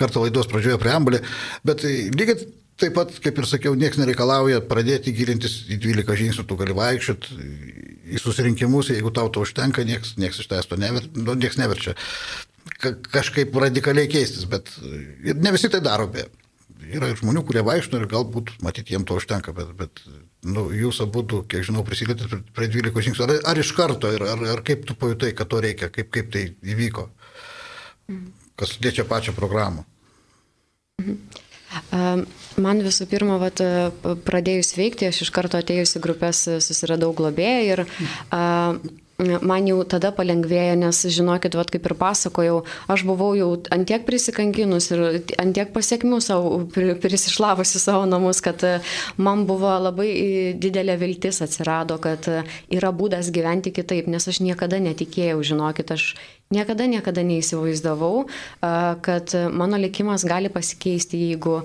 kartą 0.00 0.24
laidos 0.24 0.48
pradžioje 0.50 0.80
preambulį, 0.80 1.22
bet 1.64 1.84
lygiai 1.84 2.44
taip 2.80 2.96
pat, 2.96 3.16
kaip 3.24 3.40
ir 3.40 3.48
sakiau, 3.48 3.74
niekas 3.76 4.00
nereikalauja 4.00 4.62
pradėti 4.68 5.12
gilintis 5.16 5.62
į 5.68 5.80
12 5.80 6.20
žingsnių, 6.22 6.46
tu 6.48 6.56
gali 6.60 6.76
vaikščioti 6.76 7.40
į 8.10 8.20
susirinkimus, 8.20 8.92
jeigu 8.94 9.12
tau 9.14 9.28
to 9.32 9.44
užtenka, 9.44 9.84
niekas, 9.86 10.16
niekas 10.20 10.40
iš 10.40 10.48
tavęs 10.50 10.70
to 10.70 10.80
never, 10.80 11.04
nu, 11.16 11.36
niekas 11.36 11.60
neverčia 11.60 11.96
kažkaip 12.80 13.56
radikaliai 13.62 14.08
keistis, 14.10 14.46
bet 14.50 14.70
ir 15.24 15.38
ne 15.38 15.52
visi 15.54 15.70
tai 15.72 15.82
daro, 15.84 16.08
be. 16.10 16.26
Yra 16.90 17.12
žmonių, 17.14 17.44
kurie 17.46 17.62
vaikšto 17.62 18.00
ir 18.00 18.08
galbūt, 18.10 18.54
matyti, 18.64 18.96
jiems 18.96 19.06
to 19.06 19.18
užtenka, 19.20 19.52
bet, 19.54 19.68
bet 19.78 20.00
nu, 20.48 20.64
jūs 20.74 21.02
abu, 21.04 21.22
kiek 21.46 21.62
žinau, 21.68 21.84
prisilėtėte 21.86 22.40
prie 22.56 22.70
12 22.72 23.04
žingsnių. 23.06 23.26
Ar, 23.26 23.34
ar 23.52 23.60
iš 23.60 23.70
karto, 23.76 24.10
ar, 24.10 24.24
ar, 24.54 24.62
kaip 24.66 24.86
tu 24.88 24.96
pajutai, 24.98 25.30
kad 25.36 25.50
to 25.52 25.60
reikia, 25.62 25.90
kaip, 25.92 26.08
kaip 26.14 26.32
tai 26.32 26.46
įvyko, 26.64 27.06
kas 28.58 28.74
liečia 28.82 29.06
pačią 29.06 29.36
programą? 29.36 29.84
Man 32.60 32.82
visų 32.82 33.06
pirma, 33.12 33.36
vat, 33.38 33.62
pradėjus 34.26 34.74
veikti, 34.74 35.06
aš 35.06 35.22
iš 35.26 35.30
karto 35.36 35.60
atėjusi 35.60 36.02
grupės 36.02 36.42
susiradau 36.64 37.12
globėją 37.14 37.60
ir 37.68 37.84
uh, 37.86 38.80
man 39.20 39.68
jau 39.68 39.80
tada 39.88 40.10
palengvėjo, 40.16 40.76
nes 40.80 41.02
žinokit, 41.12 41.56
vat, 41.58 41.70
kaip 41.72 41.86
ir 41.88 41.94
pasakojau, 41.98 42.56
aš 42.92 43.04
buvau 43.08 43.32
jau 43.38 43.50
antiek 43.74 44.04
prisikankinus 44.06 44.90
ir 44.94 45.04
antiek 45.40 45.72
pasiekmių 45.74 46.20
savo, 46.24 46.52
prisišlavusi 46.72 47.82
savo 47.82 48.06
namus, 48.08 48.42
kad 48.44 48.64
e, 48.66 48.74
man 49.20 49.46
buvo 49.48 49.72
labai 49.88 50.10
didelė 50.60 50.98
viltis 51.00 51.42
atsirado, 51.44 52.00
kad 52.02 52.28
e, 52.30 52.42
yra 52.72 52.92
būdas 52.96 53.32
gyventi 53.34 53.74
kitaip, 53.76 54.10
nes 54.10 54.28
aš 54.30 54.42
niekada 54.44 54.80
netikėjau, 54.82 55.42
žinokit, 55.52 55.92
aš 55.96 56.14
Niekada, 56.50 56.88
niekada 56.90 57.22
neįsivaizdavau, 57.22 58.24
kad 59.06 59.30
mano 59.54 59.78
likimas 59.78 60.24
gali 60.26 60.48
pasikeisti, 60.50 61.20
jeigu, 61.28 61.60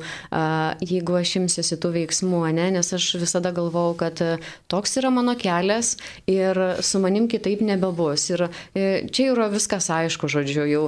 jeigu 0.85 1.15
aš 1.17 1.31
imsiuosi 1.39 1.77
tų 1.81 1.89
veiksmų, 1.95 2.41
ne? 2.53 2.67
nes 2.75 2.93
aš 2.93 3.07
visada 3.17 3.49
galvau, 3.49 3.95
kad 3.97 4.21
toks 4.69 4.93
yra 5.01 5.09
mano 5.09 5.33
kelias 5.41 5.95
ir 6.29 6.59
su 6.85 7.01
manim 7.01 7.25
kitaip 7.25 7.63
nebebus. 7.65 8.27
Ir 8.29 8.43
e, 8.45 8.83
čia 9.09 9.31
yra 9.31 9.47
viskas 9.49 9.88
aišku, 9.89 10.29
žodžiu, 10.29 10.67
jau 10.69 10.83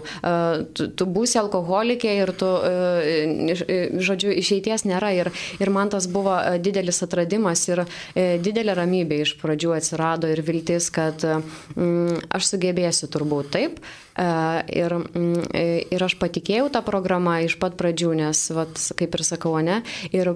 tu, 0.77 0.91
tu 0.93 1.09
būsi 1.17 1.41
alkoholikė 1.41 2.13
ir 2.19 2.33
tu, 2.37 2.51
e, 2.69 3.57
žodžiu, 3.97 4.29
išeities 4.43 4.85
nėra. 4.85 5.09
Ir, 5.23 5.31
ir 5.57 5.73
man 5.73 5.89
tas 5.89 6.05
buvo 6.05 6.37
didelis 6.61 7.01
atradimas 7.01 7.65
ir 7.73 7.81
e, 7.81 8.37
didelė 8.45 8.77
ramybė 8.77 9.23
iš 9.25 9.33
pradžių 9.41 9.73
atsirado 9.81 10.29
ir 10.29 10.45
viltis, 10.45 10.93
kad 10.93 11.25
mm, 11.25 12.29
aš 12.29 12.53
sugebėsiu 12.53 13.09
turbūt 13.09 13.55
taip. 13.57 13.83
E, 14.17 14.27
ir, 14.73 14.93
mm, 14.97 15.45
e, 15.53 15.65
ir 15.93 16.03
aš 16.03 16.17
patikėjau 16.17 16.71
tą 16.73 16.81
programą 16.85 17.37
iš 17.45 17.57
pat 17.61 17.77
pradžių, 17.77 18.15
nes, 18.17 18.41
vat, 18.57 18.81
kaip 18.97 19.13
ir 19.13 19.23
sakau, 19.27 19.53
ne, 19.61 19.83
ir 20.09 20.33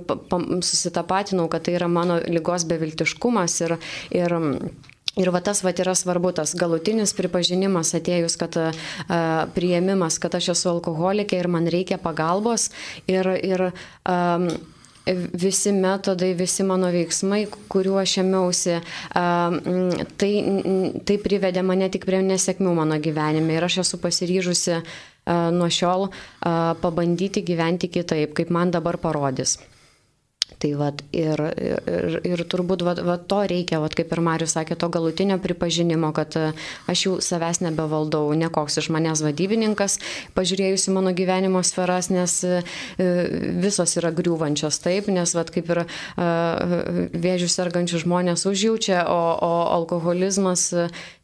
susitapatinau, 0.62 1.48
kad 1.50 1.66
tai 1.66 1.80
yra 1.80 1.90
mano 1.90 2.20
lygos 2.22 2.68
beviltiškumas 2.70 3.60
ir, 3.66 3.78
ir 4.14 4.40
Ir 5.20 5.28
va 5.28 5.42
tas 5.44 5.60
va 5.60 5.74
yra 5.76 5.92
svarbu, 5.92 6.30
tas 6.32 6.54
galutinis 6.56 7.12
pripažinimas 7.12 7.90
atėjus, 7.98 8.38
kad 8.40 8.56
a, 8.56 8.70
prieimimas, 9.52 10.16
kad 10.24 10.38
aš 10.40 10.54
esu 10.54 10.70
alkoholikė 10.72 11.42
ir 11.42 11.50
man 11.52 11.68
reikia 11.68 11.98
pagalbos. 12.00 12.70
Ir, 13.12 13.28
ir 13.44 13.66
a, 14.08 14.16
visi 15.06 15.72
metodai, 15.72 16.34
visi 16.38 16.64
mano 16.64 16.92
veiksmai, 16.94 17.46
kuriuo 17.72 18.00
aš 18.02 18.18
ėmiausi, 18.22 18.78
tai, 19.12 20.32
tai 21.08 21.18
privedė 21.24 21.64
mane 21.66 21.90
tik 21.94 22.06
prie 22.06 22.22
nesėkmių 22.26 22.76
mano 22.78 23.00
gyvenime. 23.02 23.58
Ir 23.58 23.68
aš 23.68 23.82
esu 23.86 24.02
pasiryžusi 24.02 24.82
nuo 25.58 25.70
šiol 25.70 26.10
pabandyti 26.84 27.44
gyventi 27.46 27.90
kitaip, 27.92 28.36
kaip 28.38 28.54
man 28.54 28.74
dabar 28.74 28.98
parodys. 29.02 29.58
Tai 30.62 30.72
vat, 30.78 31.00
ir, 31.16 31.42
ir, 31.58 32.18
ir 32.28 32.42
turbūt 32.46 32.84
vat, 32.86 33.00
vat, 33.02 33.24
to 33.30 33.40
reikia, 33.50 33.80
vat, 33.82 33.96
kaip 33.98 34.12
ir 34.14 34.22
Marius 34.22 34.54
sakė, 34.54 34.76
to 34.78 34.92
galutinio 34.94 35.40
pripažinimo, 35.42 36.12
kad 36.14 36.38
e, 36.38 36.52
aš 36.92 37.06
jau 37.08 37.14
savęs 37.24 37.64
nebevaldau, 37.66 38.28
nekoks 38.38 38.78
iš 38.78 38.92
manęs 38.94 39.24
vadybininkas, 39.26 39.98
pažiūrėjusi 40.38 40.94
mano 40.94 41.16
gyvenimo 41.18 41.64
sferas, 41.66 42.12
nes 42.14 42.36
e, 42.46 42.62
visos 43.64 43.96
yra 43.98 44.14
griūvančios 44.14 44.78
taip, 44.84 45.10
nes 45.10 45.34
vat, 45.34 45.50
kaip 45.56 45.72
ir 45.74 45.82
e, 45.82 45.88
vėžių 47.26 47.50
sergančių 47.56 48.04
žmonės 48.06 48.46
užjaučia, 48.52 49.02
o, 49.10 49.22
o 49.42 49.54
alkoholizmas 49.80 50.70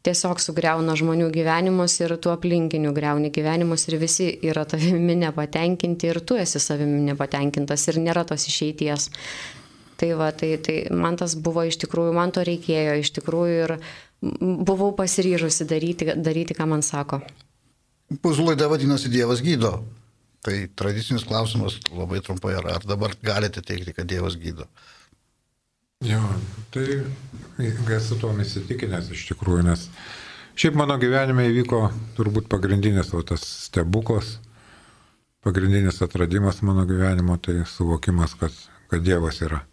tiesiog 0.06 0.42
sugriauna 0.42 0.96
žmonių 1.00 1.30
gyvenimus 1.34 1.98
ir 2.02 2.16
tu 2.22 2.32
aplinkinių 2.32 2.94
greuni 2.96 3.32
gyvenimus 3.34 3.88
ir 3.90 3.98
visi 4.02 4.30
yra 4.46 4.66
tavimi 4.70 5.18
nepatenkinti 5.24 6.12
ir 6.12 6.22
tu 6.22 6.38
esi 6.40 6.62
savimi 6.64 7.02
nepatenkintas 7.10 7.88
ir 7.90 8.02
nėra 8.04 8.26
tos 8.28 8.48
išeities. 8.50 9.10
Tai 9.98 10.12
va, 10.20 10.30
tai, 10.30 10.52
tai 10.62 10.76
man 10.94 11.18
tas 11.18 11.34
buvo 11.34 11.64
iš 11.66 11.80
tikrųjų, 11.82 12.14
man 12.14 12.32
to 12.34 12.44
reikėjo 12.46 13.00
iš 13.02 13.16
tikrųjų 13.18 13.62
ir 13.64 13.78
buvau 14.22 14.92
pasiryžusi 14.98 15.66
daryti, 15.70 16.12
daryti 16.14 16.58
ką 16.58 16.68
man 16.70 16.86
sako. 16.86 17.24
Mūsų 18.14 18.52
laida 18.52 18.70
vadinasi 18.72 19.10
Dievas 19.12 19.42
gydo. 19.44 19.80
Tai 20.46 20.54
tradicinis 20.80 21.26
klausimas 21.28 21.80
labai 21.92 22.22
trumpai, 22.24 22.54
ar, 22.60 22.70
ar 22.78 22.86
dabar 22.88 23.16
galite 23.26 23.64
teikti, 23.66 23.96
kad 23.98 24.08
Dievas 24.08 24.38
gydo? 24.40 24.70
Jo, 26.06 26.20
tai 26.70 27.00
esu 27.96 28.18
tuom 28.22 28.38
įsitikinęs 28.44 29.08
iš 29.16 29.24
tikrųjų, 29.32 29.64
nes 29.66 29.88
šiaip 30.54 30.76
mano 30.78 30.94
gyvenime 31.02 31.48
įvyko 31.50 31.80
turbūt 32.18 32.46
pagrindinis 32.52 33.10
o 33.18 33.24
tas 33.26 33.42
stebuklas, 33.66 34.36
pagrindinis 35.42 35.98
atradimas 36.06 36.62
mano 36.62 36.86
gyvenimo, 36.86 37.40
tai 37.42 37.64
suvokimas, 37.66 38.38
kad, 38.38 38.54
kad 38.92 39.02
Dievas 39.02 39.42
yra. 39.42 39.64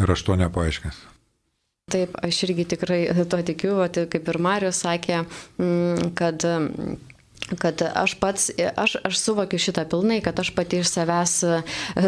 Ir 0.00 0.12
aš 0.12 0.24
to 0.24 0.38
nepaaiškęs. 0.40 1.02
Taip, 1.92 2.16
aš 2.24 2.40
irgi 2.48 2.64
tikrai 2.72 3.02
to 3.28 3.42
tikiu, 3.46 3.76
kaip 3.92 4.32
ir 4.32 4.40
Marius 4.42 4.80
sakė, 4.82 5.20
mm, 5.60 6.08
kad 6.16 6.48
kad 7.58 7.82
aš 7.94 8.16
pats, 8.18 8.50
aš, 8.76 8.96
aš 9.06 9.18
suvokiu 9.22 9.58
šitą 9.62 9.84
pilnai, 9.90 10.18
kad 10.24 10.38
aš 10.40 10.50
pati 10.56 10.80
iš 10.82 10.90
savęs 10.90 11.34
e, 11.46 11.60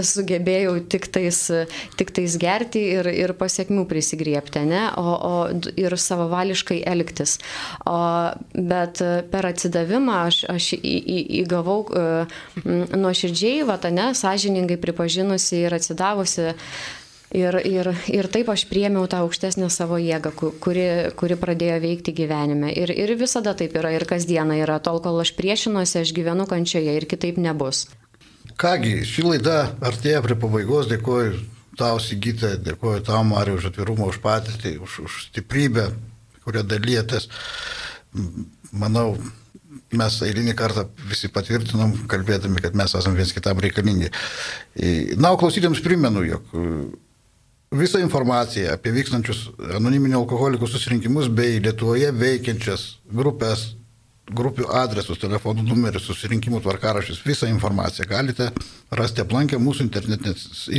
sugebėjau 0.02 0.74
tik 0.90 1.06
tais, 1.14 1.40
tik 1.98 2.10
tais 2.16 2.38
gerti 2.40 2.82
ir, 2.96 3.06
ir 3.12 3.34
pasiekmių 3.38 3.86
prisigriepti, 3.90 4.64
ne, 4.66 4.88
o, 4.98 5.14
o 5.14 5.34
ir 5.78 5.94
savavališkai 5.94 6.80
elgtis. 6.90 7.38
O, 7.86 7.98
bet 8.54 9.02
per 9.30 9.50
atsidavimą 9.52 10.22
aš, 10.26 10.42
aš 10.50 10.72
į, 10.78 10.96
į, 10.98 11.18
įgavau 11.42 11.80
uh, 11.86 12.38
nuoširdžiai, 12.66 13.62
va, 13.68 13.78
ne, 13.94 14.10
sąžiningai 14.18 14.78
pripažinusi 14.80 15.62
ir 15.66 15.76
atsidavusi 15.78 16.52
Ir, 17.28 17.58
ir, 17.68 17.90
ir 18.08 18.26
taip 18.32 18.48
aš 18.48 18.62
priemiau 18.70 19.04
tą 19.04 19.20
aukštesnę 19.26 19.66
savo 19.68 19.98
jėgą, 20.00 20.30
kuri, 20.64 20.84
kuri 21.12 21.36
pradėjo 21.36 21.76
veikti 21.82 22.14
gyvenime. 22.16 22.70
Ir, 22.72 22.88
ir 22.88 23.12
visada 23.20 23.52
taip 23.52 23.74
yra, 23.76 23.90
ir 23.92 24.06
kasdieną 24.08 24.56
yra. 24.62 24.78
Tol, 24.80 25.02
kol 25.04 25.20
aš 25.20 25.34
priešinuosi, 25.36 26.00
aš 26.00 26.14
gyvenu 26.16 26.46
kančioje 26.48 26.94
ir 26.96 27.04
kitaip 27.10 27.36
nebus. 27.36 27.84
Kągi, 28.58 29.02
ši 29.04 29.26
laida 29.26 29.58
artėja 29.84 30.22
prie 30.24 30.38
pabaigos. 30.40 30.88
Dėkuoju 30.88 31.36
tau, 31.76 31.98
Sigita, 32.00 32.54
dėkuoju 32.64 33.04
tau, 33.10 33.20
Mariu, 33.28 33.58
už 33.60 33.68
atvirumą, 33.74 34.08
už 34.08 34.22
patirtį, 34.24 34.78
už, 34.86 34.94
už 35.04 35.18
stiprybę, 35.26 35.90
kurią 36.46 36.62
dalyjatės. 36.64 37.28
Manau, 38.72 39.18
mes 39.92 40.16
eilinį 40.24 40.54
kartą 40.56 40.86
visi 41.10 41.28
patvirtinom, 41.32 41.92
kalbėdami, 42.08 42.64
kad 42.64 42.72
mes 42.72 42.96
esame 42.96 43.20
viens 43.20 43.36
kitam 43.36 43.60
reikalingi. 43.60 44.08
Na, 45.20 45.34
o 45.34 45.38
klausytėms 45.40 45.84
primenu, 45.84 46.24
jog 46.24 46.56
Visą 47.72 47.98
informaciją 48.00 48.70
apie 48.72 48.94
vykstančius 48.96 49.42
anoniminių 49.76 50.22
alkoholikų 50.22 50.66
susirinkimus 50.72 51.26
bei 51.28 51.58
Lietuvoje 51.60 52.08
veikiančias 52.16 52.84
grupės, 53.12 53.74
grupių 54.32 54.70
adresus, 54.72 55.20
telefonų 55.20 55.66
numerius, 55.66 56.06
susirinkimų 56.08 56.62
tvarkarašius, 56.64 57.20
visą 57.28 57.48
informaciją 57.52 58.08
galite 58.08 58.48
rasti 58.90 59.20
aplankę 59.20 59.60
mūsų 59.60 59.84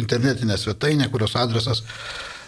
internetinę 0.01 0.57
svetainę, 0.57 1.11
kurios 1.13 1.37
adresas 1.37 1.83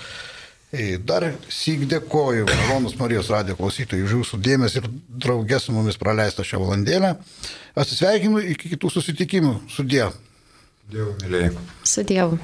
E, 0.68 0.98
dar 1.00 1.24
sėk 1.48 1.86
dėkoju, 1.88 2.44
malonus 2.50 2.98
Marijos 3.00 3.30
radio 3.32 3.56
klausytojai, 3.56 4.04
už 4.04 4.18
jūsų 4.18 4.42
dėmesį 4.44 4.82
ir 4.82 4.90
draugės 5.24 5.64
su 5.64 5.72
mumis 5.72 5.96
praleistą 5.96 6.44
šią 6.44 6.60
valandėlę. 6.66 7.14
Atsisveikinu 7.72 8.44
iki 8.52 8.74
kitų 8.74 8.92
susitikimų. 8.98 9.56
Sudė. 9.72 10.10
Dievu, 10.92 11.16
mėlyje. 11.24 11.52
Su 11.88 12.04
Dievu. 12.04 12.36